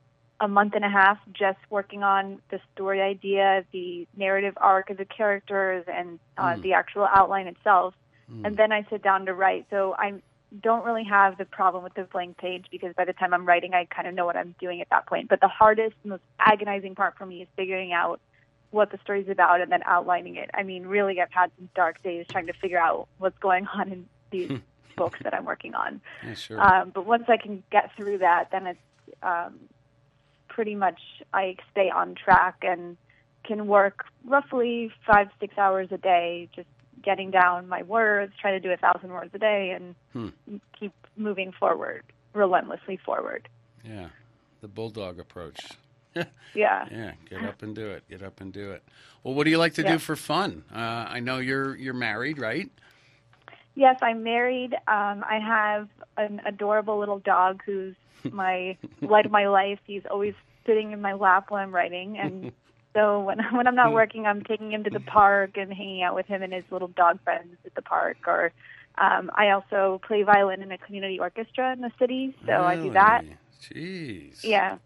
a 0.42 0.48
month 0.48 0.74
and 0.74 0.85
a 0.85 0.88
half 0.88 1.18
just 1.33 1.59
working 1.70 2.02
on 2.02 2.42
the 2.50 2.59
story 2.74 3.00
idea, 3.00 3.64
the 3.72 4.09
narrative 4.16 4.55
arc 4.57 4.90
of 4.90 4.96
the 4.96 5.05
characters, 5.05 5.85
and 5.87 6.18
uh, 6.37 6.55
mm. 6.55 6.62
the 6.62 6.72
actual 6.72 7.07
outline 7.14 7.46
itself. 7.46 7.94
Mm. 8.31 8.48
And 8.48 8.57
then 8.57 8.72
I 8.72 8.85
sit 8.90 9.02
down 9.02 9.24
to 9.26 9.35
write. 9.35 9.66
So 9.70 9.94
I 9.96 10.14
don't 10.61 10.85
really 10.85 11.05
have 11.05 11.38
the 11.38 11.44
problem 11.44 11.85
with 11.85 11.94
the 11.94 12.02
blank 12.02 12.38
page 12.38 12.66
because 12.72 12.92
by 12.96 13.05
the 13.05 13.12
time 13.12 13.33
I'm 13.33 13.46
writing, 13.46 13.72
I 13.72 13.85
kind 13.85 14.09
of 14.09 14.14
know 14.14 14.26
what 14.26 14.37
I'm 14.37 14.57
doing 14.61 14.81
at 14.81 14.90
that 14.90 15.07
point. 15.07 15.28
But 15.28 15.40
the 15.40 15.48
hardest, 15.48 15.94
most 16.05 16.24
agonizing 16.40 16.96
part 16.96 17.16
for 17.16 17.24
me 17.24 17.42
is 17.42 17.48
figuring 17.55 17.92
out 17.92 18.20
what 18.72 18.90
the 18.90 18.98
story's 19.05 19.28
about 19.28 19.61
and 19.61 19.70
then 19.70 19.83
outlining 19.87 20.35
it. 20.35 20.50
I 20.55 20.64
mean, 20.64 20.87
really, 20.87 21.20
I've 21.20 21.31
had 21.31 21.52
some 21.57 21.68
dark 21.76 22.02
days 22.02 22.26
trying 22.28 22.48
to 22.48 22.52
figure 22.55 22.81
out 22.81 23.07
what's 23.18 23.38
going 23.38 23.68
on 23.68 23.92
in 23.92 24.07
these 24.33 24.59
books 24.96 25.20
that 25.22 25.35
I'm 25.35 25.44
working 25.44 25.74
on. 25.76 26.00
Yeah, 26.26 26.35
sure. 26.35 26.61
Um, 26.61 26.90
but 26.90 27.07
once 27.07 27.24
I 27.28 27.37
can 27.37 27.62
get 27.70 27.94
through 27.96 28.18
that, 28.18 28.50
then 28.50 28.66
it's 28.66 28.81
um, 29.22 29.61
pretty 30.55 30.75
much 30.75 31.01
I 31.33 31.57
stay 31.71 31.88
on 31.91 32.15
track 32.15 32.57
and 32.62 32.97
can 33.45 33.67
work 33.67 34.05
roughly 34.25 34.93
five 35.07 35.29
six 35.41 35.57
hours 35.59 35.88
a 35.91 35.99
day, 35.99 36.49
just 36.55 36.69
getting 37.03 37.31
down 37.31 37.69
my 37.69 37.83
words, 37.83 38.33
try 38.41 38.53
to 38.53 38.61
do 38.61 38.71
a 38.71 38.77
thousand 38.77 39.11
words 39.11 39.31
a 39.35 39.38
day, 39.38 39.71
and 39.75 39.95
Hmm. 40.12 40.59
keep 40.79 40.93
moving 41.17 41.53
forward, 41.59 42.03
relentlessly 42.35 42.99
forward. 43.05 43.49
yeah, 43.85 44.09
the 44.61 44.69
bulldog 44.69 45.19
approach. 45.19 45.59
Yeah. 46.55 46.87
Yeah, 46.91 47.12
get 47.31 47.43
up 47.47 47.62
and 47.62 47.75
do 47.75 47.88
it. 47.91 48.05
Get 48.11 48.23
up 48.23 48.43
and 48.43 48.53
do 48.53 48.73
it. 48.73 48.83
Well, 49.25 49.33
what 49.33 49.45
do 49.45 49.51
you 49.51 49.57
like 49.57 49.73
to 49.75 49.83
Yeah. 49.83 49.93
do 49.93 49.99
for 49.99 50.15
fun? 50.15 50.62
Uh, 50.73 50.77
I 51.09 51.21
know 51.21 51.38
you're 51.38 51.75
you're 51.77 51.95
married, 51.95 52.38
right? 52.38 52.71
Yes, 53.75 53.99
I'm 54.03 54.23
married. 54.23 54.75
Um, 54.87 55.25
I 55.29 55.39
have 55.43 55.89
an 56.17 56.43
adorable 56.45 56.99
little 56.99 57.19
dog 57.19 57.63
who's 57.65 57.95
my 58.31 58.77
light 59.01 59.27
of 59.27 59.33
my 59.33 59.49
life. 59.49 59.79
He's 59.87 60.03
always 60.11 60.35
sitting 60.67 60.93
in 60.93 61.01
my 61.01 61.15
lap 61.15 61.51
when 61.51 61.61
I'm 61.63 61.75
writing, 61.75 62.19
and 62.19 62.53
so 62.95 63.21
when 63.21 63.39
when 63.53 63.67
I'm 63.67 63.75
not 63.75 63.93
working, 63.93 64.27
I'm 64.27 64.43
taking 64.45 64.73
him 64.73 64.85
to 64.85 64.91
the 64.91 65.01
park 65.01 65.57
and 65.57 65.73
hanging 65.73 66.03
out 66.03 66.15
with 66.15 66.27
him 66.27 66.43
and 66.43 66.53
his 66.53 66.65
little 66.71 66.89
dog 66.89 67.21
friends 67.25 67.57
at 67.65 67.75
the 67.75 67.83
park. 67.83 68.19
Or 68.27 68.53
um, 68.99 69.31
I 69.35 69.51
also 69.51 70.01
play 70.07 70.23
violin 70.23 70.63
in 70.63 70.71
a 70.71 70.79
community 70.79 71.19
orchestra 71.19 71.73
in 71.73 71.81
the 71.81 71.91
city, 71.99 72.37
so 72.47 72.53
I 72.53 72.77
do 72.77 72.91
that. 72.93 73.25
Jeez. 73.63 74.45
Yeah, 74.45 74.79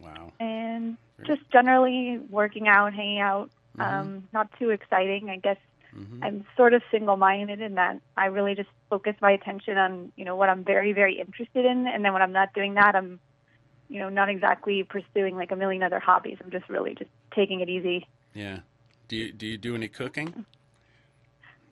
Wow. 0.00 0.32
and 0.40 0.96
just 1.24 1.42
generally 1.52 2.18
working 2.30 2.68
out, 2.68 2.94
hanging 2.94 3.20
out. 3.20 3.50
Mm-hmm. 3.76 4.00
Um, 4.00 4.28
not 4.32 4.48
too 4.58 4.70
exciting, 4.70 5.30
I 5.30 5.36
guess. 5.36 5.56
Mhm. 5.96 6.24
I'm 6.24 6.46
sort 6.56 6.74
of 6.74 6.82
single-minded 6.90 7.60
in 7.60 7.74
that 7.74 8.00
I 8.16 8.26
really 8.26 8.54
just 8.54 8.68
focus 8.90 9.14
my 9.20 9.32
attention 9.32 9.76
on 9.76 10.12
you 10.16 10.24
know 10.24 10.36
what 10.36 10.48
I'm 10.48 10.64
very 10.64 10.92
very 10.92 11.18
interested 11.18 11.64
in, 11.64 11.86
and 11.86 12.04
then 12.04 12.12
when 12.12 12.22
I'm 12.22 12.32
not 12.32 12.54
doing 12.54 12.74
that, 12.74 12.94
I'm 12.94 13.20
you 13.88 13.98
know 13.98 14.08
not 14.08 14.28
exactly 14.28 14.84
pursuing 14.84 15.36
like 15.36 15.52
a 15.52 15.56
million 15.56 15.82
other 15.82 16.00
hobbies. 16.00 16.38
I'm 16.42 16.50
just 16.50 16.68
really 16.68 16.94
just 16.94 17.10
taking 17.34 17.60
it 17.60 17.68
easy. 17.68 18.06
Yeah. 18.34 18.60
Do 19.08 19.16
you 19.16 19.32
do 19.32 19.46
you 19.46 19.58
do 19.58 19.74
any 19.74 19.88
cooking? 19.88 20.46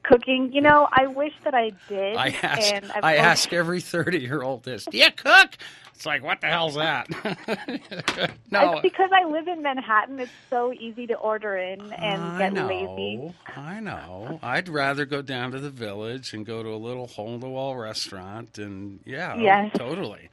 Cooking, 0.02 0.52
you 0.52 0.60
know, 0.62 0.88
I 0.90 1.06
wish 1.08 1.32
that 1.44 1.54
I 1.54 1.72
did. 1.88 2.16
I 2.16 2.28
ask 2.42 2.72
and 2.72 2.90
I've 2.92 3.04
I 3.04 3.16
always- 3.18 3.20
ask 3.26 3.52
every 3.52 3.80
thirty 3.80 4.18
year 4.20 4.42
old 4.42 4.62
this. 4.64 4.84
Do 4.86 4.96
you 4.96 5.10
cook? 5.14 5.56
It's 5.94 6.06
like 6.06 6.22
what 6.22 6.40
the 6.40 6.46
hell's 6.46 6.76
that? 6.76 7.08
no. 8.50 8.72
It's 8.72 8.80
because 8.82 9.10
I 9.12 9.24
live 9.26 9.46
in 9.48 9.62
Manhattan. 9.62 10.18
It's 10.18 10.30
so 10.48 10.72
easy 10.72 11.06
to 11.08 11.14
order 11.14 11.56
in 11.58 11.92
and 11.92 12.22
I 12.22 12.38
get 12.38 12.52
know, 12.54 12.66
lazy. 12.66 13.34
I 13.54 13.80
know. 13.80 14.40
I'd 14.42 14.70
rather 14.70 15.04
go 15.04 15.20
down 15.20 15.50
to 15.52 15.60
the 15.60 15.68
village 15.70 16.32
and 16.32 16.46
go 16.46 16.62
to 16.62 16.70
a 16.70 16.76
little 16.78 17.06
hole 17.06 17.34
in 17.34 17.40
the 17.40 17.48
wall 17.50 17.76
restaurant 17.76 18.56
and 18.56 19.00
yeah, 19.04 19.34
oh, 19.36 19.40
Yes. 19.40 19.70
totally. 19.76 20.30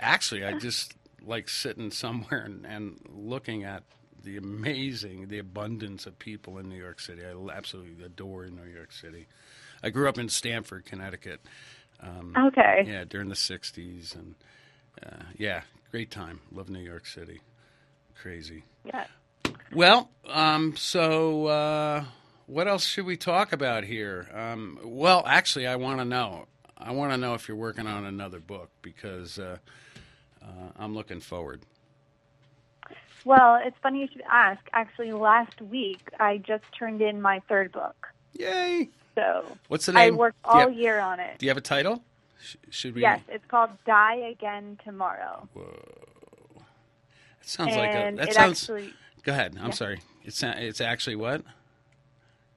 Actually, 0.00 0.44
I 0.44 0.58
just 0.58 0.94
like 1.24 1.48
sitting 1.48 1.92
somewhere 1.92 2.40
and, 2.40 2.66
and 2.66 2.98
looking 3.08 3.62
at 3.62 3.84
the 4.28 4.36
amazing, 4.36 5.28
the 5.28 5.38
abundance 5.38 6.04
of 6.04 6.18
people 6.18 6.58
in 6.58 6.68
New 6.68 6.76
York 6.76 7.00
City. 7.00 7.22
I 7.24 7.56
absolutely 7.56 8.04
adore 8.04 8.46
New 8.46 8.70
York 8.70 8.92
City. 8.92 9.26
I 9.82 9.88
grew 9.88 10.06
up 10.08 10.18
in 10.18 10.28
Stamford, 10.28 10.84
Connecticut. 10.84 11.40
Um, 12.00 12.34
Okay. 12.36 12.84
yeah, 12.86 13.04
during 13.04 13.28
the 13.28 13.34
'60s, 13.34 14.14
and 14.14 14.34
uh, 15.04 15.24
yeah, 15.38 15.62
great 15.90 16.10
time. 16.10 16.40
Love 16.52 16.68
New 16.68 16.80
York 16.80 17.06
City. 17.06 17.40
Crazy. 18.20 18.64
Yeah. 18.84 19.06
Well, 19.72 20.10
um, 20.28 20.76
so 20.76 21.46
uh, 21.46 22.04
what 22.46 22.68
else 22.68 22.84
should 22.84 23.06
we 23.06 23.16
talk 23.16 23.52
about 23.52 23.84
here? 23.84 24.28
Um, 24.34 24.78
well, 24.84 25.22
actually, 25.26 25.66
I 25.66 25.76
want 25.76 26.00
to 26.00 26.04
know. 26.04 26.46
I 26.76 26.92
want 26.92 27.12
to 27.12 27.16
know 27.16 27.32
if 27.34 27.48
you're 27.48 27.56
working 27.56 27.86
on 27.86 28.04
another 28.04 28.40
book 28.40 28.70
because 28.82 29.38
uh, 29.38 29.56
uh, 30.42 30.46
I'm 30.76 30.94
looking 30.94 31.20
forward. 31.20 31.62
Well, 33.24 33.60
it's 33.62 33.76
funny 33.82 34.00
you 34.00 34.08
should 34.10 34.22
ask. 34.30 34.60
Actually, 34.72 35.12
last 35.12 35.60
week 35.60 36.08
I 36.18 36.38
just 36.38 36.64
turned 36.78 37.02
in 37.02 37.20
my 37.20 37.40
third 37.48 37.72
book. 37.72 38.08
Yay! 38.34 38.88
So 39.14 39.44
What's 39.68 39.86
the 39.86 39.92
name? 39.92 40.14
I 40.14 40.16
worked 40.16 40.38
all 40.44 40.60
have- 40.60 40.72
year 40.72 41.00
on 41.00 41.18
it. 41.20 41.38
Do 41.38 41.46
you 41.46 41.50
have 41.50 41.56
a 41.56 41.60
title? 41.62 42.02
Sh- 42.40 42.56
should 42.70 42.94
we? 42.94 43.00
Yes, 43.02 43.20
it's 43.28 43.44
called 43.46 43.70
Die 43.84 44.14
Again 44.14 44.78
Tomorrow. 44.84 45.48
Whoa, 45.54 45.64
that 47.40 47.48
sounds 47.48 47.74
like 47.76 47.90
a. 47.90 48.16
That 48.16 48.28
it 48.28 48.34
sounds. 48.34 48.62
actually. 48.62 48.94
Go 49.24 49.32
ahead. 49.32 49.58
I'm 49.60 49.72
sorry. 49.72 50.00
It's 50.24 50.42
it's 50.42 50.80
actually 50.80 51.16
what? 51.16 51.42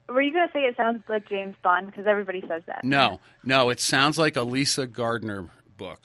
Were 0.08 0.22
you 0.22 0.34
going 0.34 0.46
to 0.48 0.52
say 0.54 0.62
it 0.62 0.76
sounds 0.78 1.02
like 1.08 1.28
James 1.30 1.56
Bond? 1.64 1.88
Because 1.88 2.06
everybody 2.06 2.42
says 2.48 2.64
that. 2.68 2.84
No, 2.84 3.20
no. 3.44 3.70
It 3.70 3.80
sounds 3.80 4.18
like 4.18 4.36
a 4.36 4.44
Lisa 4.44 4.86
Gardner 4.86 5.48
book. 5.78 6.02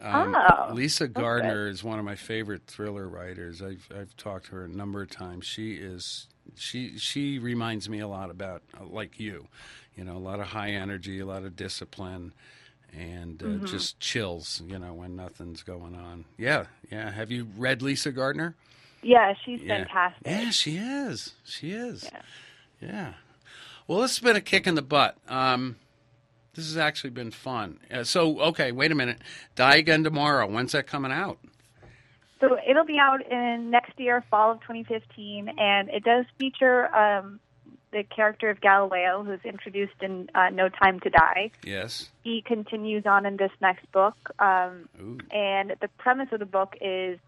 Um, 0.00 0.34
Oh, 0.34 0.72
Lisa. 0.72 1.08
Gardner 1.08 1.68
is 1.68 1.84
one 1.84 1.98
of 1.98 2.04
my 2.04 2.14
favorite 2.16 2.62
thriller 2.66 3.08
writers. 3.08 3.60
I've 3.62 3.88
I've 3.96 4.16
talked 4.16 4.46
to 4.46 4.52
her 4.52 4.64
a 4.64 4.68
number 4.68 5.02
of 5.02 5.10
times. 5.10 5.46
She 5.46 5.74
is 5.74 6.26
she 6.56 6.98
she 6.98 7.38
reminds 7.38 7.88
me 7.88 8.00
a 8.00 8.08
lot 8.08 8.30
about 8.30 8.62
uh, 8.80 8.84
like 8.84 9.20
you, 9.20 9.48
you 9.96 10.04
know, 10.04 10.16
a 10.16 10.18
lot 10.18 10.40
of 10.40 10.48
high 10.48 10.70
energy, 10.70 11.18
a 11.20 11.26
lot 11.26 11.44
of 11.44 11.56
discipline, 11.56 12.32
and 12.96 13.42
uh, 13.42 13.46
Mm-hmm. 13.46 13.66
just 13.66 14.00
chills. 14.00 14.62
You 14.66 14.78
know, 14.78 14.94
when 14.94 15.16
nothing's 15.16 15.62
going 15.62 15.94
on. 15.94 16.24
Yeah, 16.38 16.66
yeah. 16.90 17.10
Have 17.10 17.30
you 17.30 17.48
read 17.56 17.82
Lisa 17.82 18.10
Gardner? 18.12 18.54
Yeah, 19.02 19.34
she's 19.44 19.60
Yeah. 19.62 19.84
fantastic. 19.84 20.26
Yeah, 20.26 20.50
she 20.50 20.76
is. 20.76 21.32
She 21.44 21.72
is. 21.72 22.04
Yeah. 22.04 22.22
Yeah. 22.80 23.12
Well, 23.86 24.00
this 24.00 24.16
has 24.16 24.22
been 24.24 24.36
a 24.36 24.40
kick 24.40 24.66
in 24.66 24.74
the 24.76 24.82
butt. 24.82 25.16
Um, 25.28 25.76
this 26.54 26.66
has 26.66 26.76
actually 26.76 27.10
been 27.10 27.30
fun. 27.30 27.78
Uh, 27.90 28.04
so, 28.04 28.40
okay, 28.40 28.72
wait 28.72 28.90
a 28.90 28.94
minute. 28.94 29.18
Die 29.54 29.76
Again 29.76 30.04
Tomorrow. 30.04 30.46
When's 30.48 30.72
that 30.72 30.86
coming 30.86 31.12
out? 31.12 31.38
So 32.40 32.56
it'll 32.68 32.86
be 32.86 32.98
out 32.98 33.20
in 33.30 33.70
next 33.70 33.98
year, 33.98 34.24
fall 34.30 34.52
of 34.52 34.60
2015, 34.60 35.50
and 35.58 35.90
it 35.90 36.02
does 36.04 36.24
feature 36.38 36.94
um, 36.94 37.38
the 37.92 38.02
character 38.02 38.48
of 38.48 38.60
Galileo, 38.60 39.22
who's 39.22 39.40
introduced 39.44 40.00
in 40.00 40.30
uh, 40.34 40.48
No 40.48 40.70
Time 40.70 41.00
to 41.00 41.10
Die. 41.10 41.50
Yes. 41.64 42.08
He 42.22 42.42
continues 42.42 43.04
on 43.04 43.26
in 43.26 43.36
this 43.36 43.50
next 43.60 43.90
book, 43.92 44.16
um, 44.38 44.88
and 45.30 45.74
the 45.80 45.88
premise 45.98 46.28
of 46.32 46.38
the 46.38 46.46
book 46.46 46.76
is 46.80 47.18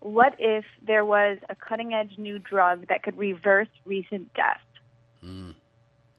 what 0.00 0.34
if 0.38 0.64
there 0.84 1.04
was 1.04 1.38
a 1.48 1.54
cutting 1.54 1.92
edge 1.92 2.16
new 2.16 2.38
drug 2.38 2.88
that 2.88 3.02
could 3.02 3.16
reverse 3.18 3.68
recent 3.84 4.32
death, 4.34 4.60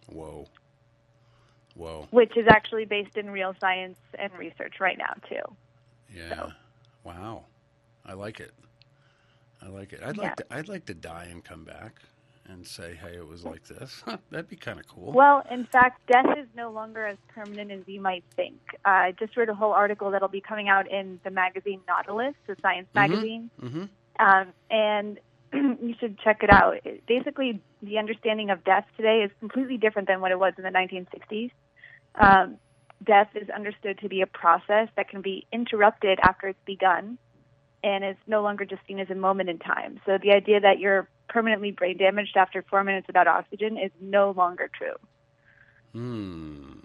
Whoa. 0.08 0.48
Whoa. 1.76 2.08
which 2.12 2.38
is 2.38 2.46
actually 2.50 2.86
based 2.86 3.18
in 3.18 3.30
real 3.30 3.56
science 3.60 3.98
and 4.20 4.32
research 4.38 4.76
right 4.80 4.98
now, 4.98 5.14
too. 5.28 5.56
Yeah. 6.16 6.36
So. 6.36 6.52
Wow. 7.04 7.46
I 8.06 8.14
like 8.14 8.40
it. 8.40 8.52
I 9.62 9.70
like 9.70 9.94
it. 9.94 10.02
I'd 10.04 10.18
Yeah. 10.18 10.24
like 10.24 10.36
to. 10.38 10.46
I'd 10.52 10.68
like 10.68 10.86
to 10.86 10.94
die 10.94 11.28
and 11.32 11.44
come 11.44 11.64
back 11.64 12.02
and 12.48 12.68
say, 12.68 12.96
"Hey, 12.96 13.16
it 13.16 13.28
was 13.28 13.46
like 13.46 13.64
this." 13.66 14.04
That'd 14.30 14.50
be 14.50 14.56
kind 14.58 14.80
of 14.80 14.88
cool. 14.88 15.14
Well, 15.14 15.44
in 15.50 15.66
fact, 15.66 16.06
death 16.08 16.38
is 16.38 16.48
no 16.56 16.70
longer 16.72 17.06
as 17.06 17.18
permanent 17.30 17.72
as 17.72 17.88
you 17.88 18.02
might 18.02 18.24
think. 18.36 18.60
Uh, 18.86 18.90
I 18.90 19.12
just 19.18 19.38
read 19.38 19.50
a 19.50 19.56
whole 19.56 19.72
article 19.72 20.12
that'll 20.12 20.28
be 20.28 20.42
coming 20.42 20.68
out 20.68 20.92
in 20.92 21.20
the 21.24 21.32
magazine 21.32 21.80
Nautilus, 21.88 22.36
the 22.46 22.58
science 22.62 22.88
magazine, 22.94 23.50
mm-hmm. 23.62 23.86
um, 24.20 24.48
and 24.70 25.20
you 25.82 25.96
should 26.00 26.20
check 26.20 26.42
it 26.44 26.50
out. 26.52 26.76
It, 26.84 27.06
basically, 27.08 27.62
the 27.82 27.98
understanding 27.98 28.50
of 28.50 28.64
death 28.64 28.86
today 28.98 29.24
is 29.26 29.32
completely 29.40 29.78
different 29.78 30.08
than 30.08 30.22
what 30.22 30.32
it 30.32 30.40
was 30.40 30.54
in 30.58 30.64
the 30.64 30.70
1960s. 30.70 31.52
Um, 32.16 32.58
death 33.04 33.30
is 33.36 33.50
understood 33.50 34.00
to 34.00 34.10
be 34.10 34.22
a 34.22 34.28
process 34.28 34.90
that 34.96 35.10
can 35.10 35.22
be 35.22 35.48
interrupted 35.52 36.20
after 36.22 36.48
it's 36.48 36.60
begun 36.66 37.18
and 37.84 38.04
is 38.04 38.16
no 38.28 38.42
longer 38.42 38.66
just 38.66 38.82
seen 38.88 39.00
as 39.00 39.10
a 39.10 39.16
moment 39.16 39.50
in 39.50 39.60
time. 39.60 40.00
So 40.06 40.18
the 40.22 40.32
idea 40.32 40.60
that 40.60 40.80
you're 40.80 41.10
permanently 41.28 41.72
brain 41.72 41.98
damaged 41.98 42.38
after 42.38 42.64
four 42.70 42.84
minutes 42.84 43.08
without 43.08 43.28
oxygen 43.28 43.78
is 43.78 43.92
no 44.00 44.32
longer 44.32 44.70
true. 44.78 44.96
Hmm. 45.92 46.80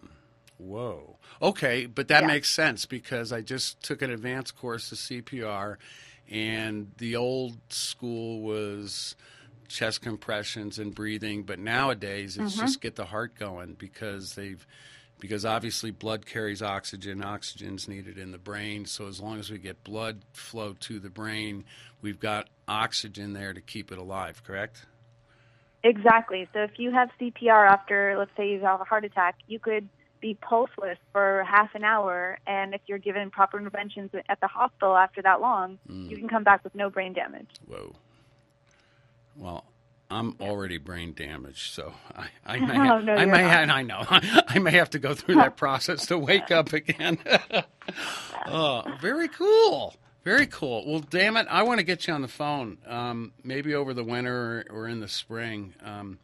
Whoa. 0.59 1.19
Okay, 1.41 1.87
but 1.87 2.09
that 2.09 2.23
Yeah. 2.23 2.27
makes 2.27 2.49
sense 2.51 2.85
because 2.85 3.33
I 3.33 3.43
just 3.43 3.81
took 3.83 4.03
an 4.03 4.11
advanced 4.11 4.57
course 4.57 4.91
of 4.91 4.99
CPR, 4.99 5.79
and 6.31 6.93
the 6.99 7.17
old 7.17 7.57
school 7.71 8.43
was 8.43 9.17
chest 9.69 10.03
compressions 10.03 10.79
and 10.79 10.95
breathing, 10.95 11.43
but 11.43 11.59
nowadays 11.59 12.37
it's 12.37 12.55
mm-hmm. 12.55 12.61
just 12.61 12.81
get 12.81 12.97
the 12.97 13.07
heart 13.07 13.35
going 13.39 13.75
because 13.75 14.35
they've 14.35 14.67
because 15.21 15.45
obviously 15.45 15.91
blood 15.91 16.27
carries 16.27 16.63
oxygen, 16.63 17.25
oxygen's 17.25 17.89
needed 17.89 18.19
in 18.19 18.31
the 18.31 18.39
brain, 18.39 18.85
so 18.87 19.09
as 19.09 19.21
long 19.21 19.39
as 19.39 19.51
we 19.51 19.59
get 19.59 19.83
blood 19.83 20.23
flow 20.33 20.75
to 20.79 21.01
the 21.01 21.11
brain, 21.11 21.65
we've 22.01 22.21
got 22.21 22.49
oxygen 22.69 23.33
there 23.33 23.53
to 23.53 23.61
keep 23.61 23.91
it 23.91 23.99
alive, 23.99 24.45
correct? 24.45 24.87
Exactly. 25.83 26.49
So 26.53 26.61
if 26.61 26.79
you 26.79 26.93
have 26.93 27.11
CPR 27.21 27.69
after, 27.69 28.17
let's 28.17 28.31
say 28.37 28.51
you 28.51 28.61
have 28.61 28.81
a 28.81 28.85
heart 28.85 29.05
attack, 29.05 29.37
you 29.47 29.59
could 29.59 29.89
be 30.21 30.35
pulseless 30.35 30.99
for 31.13 31.45
half 31.49 31.75
an 31.75 31.85
hour, 31.85 32.39
and 32.47 32.75
if 32.75 32.81
you're 32.87 32.99
given 32.99 33.31
proper 33.31 33.59
interventions 33.59 34.11
at 34.29 34.41
the 34.41 34.47
hospital 34.49 34.97
after 34.97 35.23
that 35.23 35.41
long, 35.41 35.79
you 35.89 36.17
can 36.17 36.29
come 36.29 36.45
back 36.45 36.65
with 36.65 36.75
no 36.75 36.91
brain 36.91 37.13
damage. 37.13 37.49
Whoa. 37.67 37.95
Well, 39.37 39.65
I'm 40.11 40.37
already 40.41 40.79
brain 40.79 41.13
damaged, 41.13 41.73
so 41.73 41.93
I, 42.17 42.29
I 42.47 42.59
may, 42.67 42.79
Oh, 42.79 42.83
have, 42.97 43.05
no, 43.05 43.15
I 43.15 43.25
may, 43.27 43.43
and 43.45 43.71
I 43.71 43.83
know, 43.83 44.05
I 44.11 44.59
may 44.59 44.73
have 44.73 44.91
to 44.91 44.99
go 44.99 45.15
through 45.15 45.37
that 45.37 45.57
process 45.59 46.07
to 46.07 46.19
wake 46.19 46.51
up 46.51 46.73
again. 46.73 47.19
oh, 48.47 48.83
very 49.01 49.29
cool, 49.29 49.95
very 50.25 50.47
cool. 50.47 50.85
Well, 50.91 51.01
damn 51.01 51.37
it, 51.37 51.47
I 51.51 51.63
want 51.63 51.79
to 51.79 51.85
get 51.85 52.07
you 52.07 52.15
on 52.15 52.23
the 52.23 52.29
phone, 52.29 52.79
um, 52.87 53.33
maybe 53.45 53.75
over 53.75 53.95
the 53.95 54.05
winter 54.05 54.67
or, 54.71 54.83
or 54.85 54.89
in 54.89 55.01
the 55.01 55.09
spring, 55.09 55.75
um, 55.85 56.19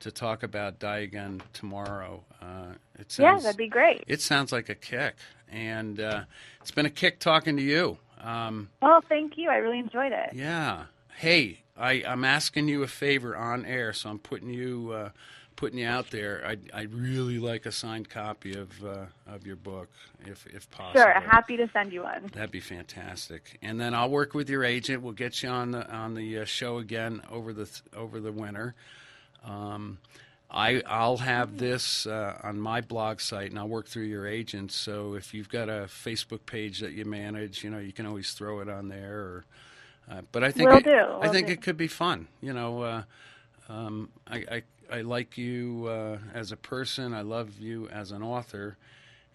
to 0.00 0.10
talk 0.10 0.42
about 0.42 0.78
Die 0.78 0.98
Again 0.98 1.42
tomorrow. 1.52 2.24
Uh, 2.40 2.74
it 2.98 3.16
Yeah, 3.18 3.38
that'd 3.38 3.56
be 3.56 3.68
great. 3.68 4.04
It 4.06 4.20
sounds 4.20 4.52
like 4.52 4.68
a 4.68 4.74
kick, 4.74 5.16
and 5.50 5.98
uh, 6.00 6.24
it's 6.60 6.70
been 6.70 6.86
a 6.86 6.90
kick 6.90 7.18
talking 7.20 7.56
to 7.56 7.62
you. 7.62 7.98
Um, 8.20 8.70
Oh, 8.82 9.00
thank 9.08 9.36
you. 9.38 9.48
I 9.50 9.56
really 9.56 9.78
enjoyed 9.78 10.12
it. 10.12 10.30
yeah. 10.34 10.84
Hey, 11.16 11.60
I, 11.76 12.04
I'm 12.06 12.24
asking 12.24 12.68
you 12.68 12.82
a 12.84 12.86
favor 12.88 13.36
on 13.36 13.64
air, 13.64 13.92
so 13.92 14.08
I'm 14.10 14.18
putting 14.20 14.50
you 14.50 14.92
uh, 14.92 15.10
putting 15.56 15.80
you 15.80 15.86
out 15.88 16.10
there. 16.12 16.44
I'd, 16.46 16.70
I'd 16.72 16.94
really 16.94 17.40
like 17.40 17.66
a 17.66 17.72
signed 17.72 18.08
copy 18.08 18.54
of 18.56 18.70
uh, 18.84 19.06
of 19.26 19.44
your 19.44 19.56
book, 19.56 19.88
if 20.24 20.46
if 20.46 20.70
possible. 20.70 21.00
Sure, 21.00 21.12
happy 21.20 21.56
to 21.56 21.68
send 21.72 21.92
you 21.92 22.04
one. 22.04 22.30
That'd 22.32 22.52
be 22.52 22.60
fantastic. 22.60 23.58
And 23.62 23.80
then 23.80 23.94
I'll 23.94 24.10
work 24.10 24.32
with 24.34 24.48
your 24.48 24.62
agent. 24.62 25.02
We'll 25.02 25.12
get 25.12 25.42
you 25.42 25.48
on 25.48 25.72
the 25.72 25.88
on 25.92 26.14
the 26.14 26.38
uh, 26.40 26.44
show 26.44 26.78
again 26.78 27.20
over 27.32 27.52
the 27.52 27.66
th- 27.66 27.82
over 27.96 28.20
the 28.20 28.30
winter. 28.32 28.76
Um, 29.44 29.98
I 30.50 30.82
I'll 30.86 31.18
have 31.18 31.58
this 31.58 32.06
uh, 32.06 32.38
on 32.42 32.58
my 32.58 32.80
blog 32.80 33.20
site, 33.20 33.50
and 33.50 33.58
I'll 33.58 33.68
work 33.68 33.86
through 33.86 34.04
your 34.04 34.26
agents. 34.26 34.74
So 34.74 35.14
if 35.14 35.34
you've 35.34 35.48
got 35.50 35.68
a 35.68 35.82
Facebook 35.88 36.46
page 36.46 36.80
that 36.80 36.92
you 36.92 37.04
manage, 37.04 37.62
you 37.62 37.70
know, 37.70 37.78
you 37.78 37.92
can 37.92 38.06
always 38.06 38.32
throw 38.32 38.60
it 38.60 38.68
on 38.68 38.88
there. 38.88 39.18
Or, 39.18 39.44
uh, 40.10 40.22
but 40.32 40.42
I 40.42 40.50
think 40.50 40.70
Will 40.70 40.78
it, 40.78 40.86
I 41.22 41.28
think 41.28 41.48
do. 41.48 41.52
it 41.52 41.62
could 41.62 41.76
be 41.76 41.86
fun. 41.88 42.28
You 42.40 42.54
know, 42.54 42.82
uh, 42.82 43.02
um, 43.68 44.08
I, 44.26 44.36
I 44.50 44.62
I 44.90 45.00
like 45.02 45.36
you 45.36 45.86
uh, 45.86 46.18
as 46.32 46.50
a 46.50 46.56
person. 46.56 47.12
I 47.12 47.20
love 47.20 47.58
you 47.58 47.88
as 47.88 48.10
an 48.10 48.22
author. 48.22 48.78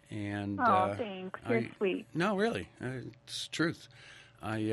And 0.10 0.60
Oh, 0.60 0.63
uh, 0.63 0.96
thanks. 0.96 1.39
You're 1.48 1.60
I- 1.60 1.70
sweet. 1.78 2.06
no, 2.13 2.36
really, 2.38 2.70
uh, 2.84 2.88
it's 3.26 3.48
truth. 3.50 3.88
I, 4.42 4.72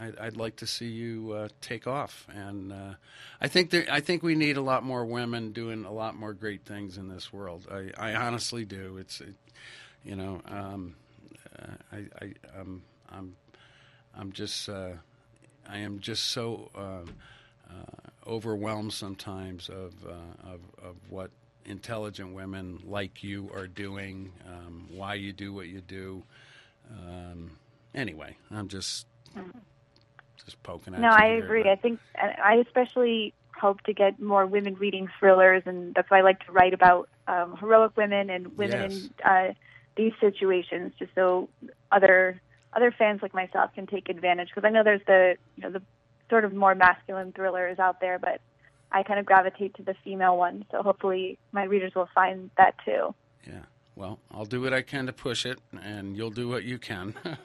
uh, 0.00 0.04
I 0.20 0.26
I'd 0.26 0.36
like 0.36 0.56
to 0.56 0.66
see 0.66 0.88
you 0.88 1.32
uh, 1.32 1.48
take 1.60 1.86
off, 1.86 2.26
and 2.34 2.72
uh, 2.72 2.94
I 3.40 3.48
think 3.48 3.70
there, 3.70 3.86
I 3.90 4.00
think 4.00 4.22
we 4.22 4.34
need 4.34 4.56
a 4.56 4.62
lot 4.62 4.82
more 4.82 5.04
women 5.04 5.52
doing 5.52 5.84
a 5.84 5.92
lot 5.92 6.14
more 6.16 6.32
great 6.32 6.64
things 6.64 6.96
in 6.96 7.08
this 7.08 7.32
world. 7.32 7.66
I, 7.70 7.90
I 7.96 8.14
honestly 8.14 8.64
do. 8.64 8.96
It's, 8.98 9.20
it, 9.20 9.34
you 10.04 10.16
know, 10.16 10.40
um, 10.46 10.94
uh, 11.58 11.72
I, 11.92 11.96
I 12.24 12.32
I'm 12.58 12.82
I'm 13.10 13.36
I'm 14.14 14.32
just 14.32 14.68
uh, 14.68 14.92
I 15.68 15.78
am 15.78 16.00
just 16.00 16.26
so 16.26 16.70
uh, 16.74 17.10
overwhelmed 18.26 18.92
sometimes 18.92 19.68
of, 19.68 19.92
of 20.04 20.60
of 20.82 20.96
what 21.08 21.30
intelligent 21.64 22.34
women 22.34 22.80
like 22.84 23.22
you 23.22 23.50
are 23.54 23.66
doing, 23.66 24.32
um, 24.46 24.88
why 24.90 25.14
you 25.14 25.32
do 25.32 25.52
what 25.52 25.68
you 25.68 25.80
do. 25.80 26.22
Um, 26.90 27.52
anyway, 27.94 28.36
I'm 28.50 28.68
just 28.68 29.06
just 30.44 30.62
poking 30.62 30.94
at 30.94 31.00
No. 31.00 31.08
I 31.10 31.28
here, 31.34 31.44
agree. 31.44 31.62
but- 31.62 31.72
I 31.72 31.76
think 31.76 32.00
I 32.16 32.54
especially 32.66 33.34
hope 33.56 33.80
to 33.82 33.92
get 33.92 34.18
more 34.18 34.46
women 34.46 34.74
reading 34.74 35.08
thrillers, 35.18 35.62
and 35.66 35.94
that's 35.94 36.10
why 36.10 36.18
I 36.18 36.22
like 36.22 36.44
to 36.46 36.52
write 36.52 36.72
about 36.74 37.08
um, 37.28 37.56
heroic 37.58 37.96
women 37.96 38.30
and 38.30 38.56
women 38.56 38.90
Yes. 38.90 39.02
in 39.02 39.10
uh, 39.30 39.52
these 39.96 40.12
situations, 40.20 40.92
just 40.98 41.14
so 41.14 41.48
other 41.92 42.40
other 42.72 42.90
fans 42.96 43.20
like 43.22 43.34
myself 43.34 43.74
can 43.74 43.86
take 43.86 44.08
advantage. 44.08 44.48
Because 44.48 44.66
I 44.66 44.70
know 44.70 44.82
there's 44.82 45.04
the 45.06 45.36
you 45.56 45.62
know 45.62 45.70
the 45.70 45.82
sort 46.30 46.44
of 46.44 46.54
more 46.54 46.74
masculine 46.74 47.32
thrillers 47.32 47.78
out 47.78 48.00
there, 48.00 48.18
but 48.18 48.40
I 48.92 49.02
kind 49.02 49.20
of 49.20 49.26
gravitate 49.26 49.74
to 49.74 49.82
the 49.82 49.94
female 50.04 50.36
one. 50.38 50.64
So 50.70 50.82
hopefully 50.82 51.38
my 51.52 51.64
readers 51.64 51.94
will 51.94 52.08
find 52.14 52.50
that 52.56 52.74
too. 52.84 53.14
Yeah. 53.46 53.62
Well, 53.96 54.20
I'll 54.30 54.44
do 54.46 54.60
what 54.62 54.72
I 54.72 54.82
can 54.82 55.06
to 55.06 55.12
push 55.12 55.44
it, 55.44 55.58
and 55.82 56.16
you'll 56.16 56.30
do 56.30 56.48
what 56.48 56.62
you 56.64 56.78
can. 56.78 57.14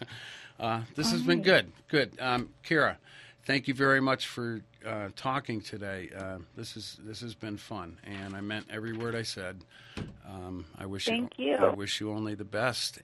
uh, 0.59 0.81
this 0.95 1.11
has 1.11 1.21
been 1.21 1.41
good. 1.41 1.71
Good. 1.87 2.13
Um, 2.19 2.49
Kira, 2.63 2.97
thank 3.45 3.67
you 3.67 3.73
very 3.73 4.01
much 4.01 4.27
for 4.27 4.61
uh, 4.85 5.09
talking 5.15 5.61
today. 5.61 6.09
Uh, 6.17 6.37
this 6.55 6.77
is 6.77 6.97
this 7.03 7.21
has 7.21 7.35
been 7.35 7.57
fun, 7.57 7.97
and 8.03 8.35
I 8.35 8.41
meant 8.41 8.67
every 8.69 8.95
word 8.95 9.15
I 9.15 9.23
said. 9.23 9.61
Um, 10.27 10.65
I 10.77 10.85
wish 10.85 11.05
Thank 11.05 11.37
you. 11.37 11.55
I 11.55 11.73
wish 11.73 11.99
you 11.99 12.11
only 12.11 12.35
the 12.35 12.45
best. 12.45 12.99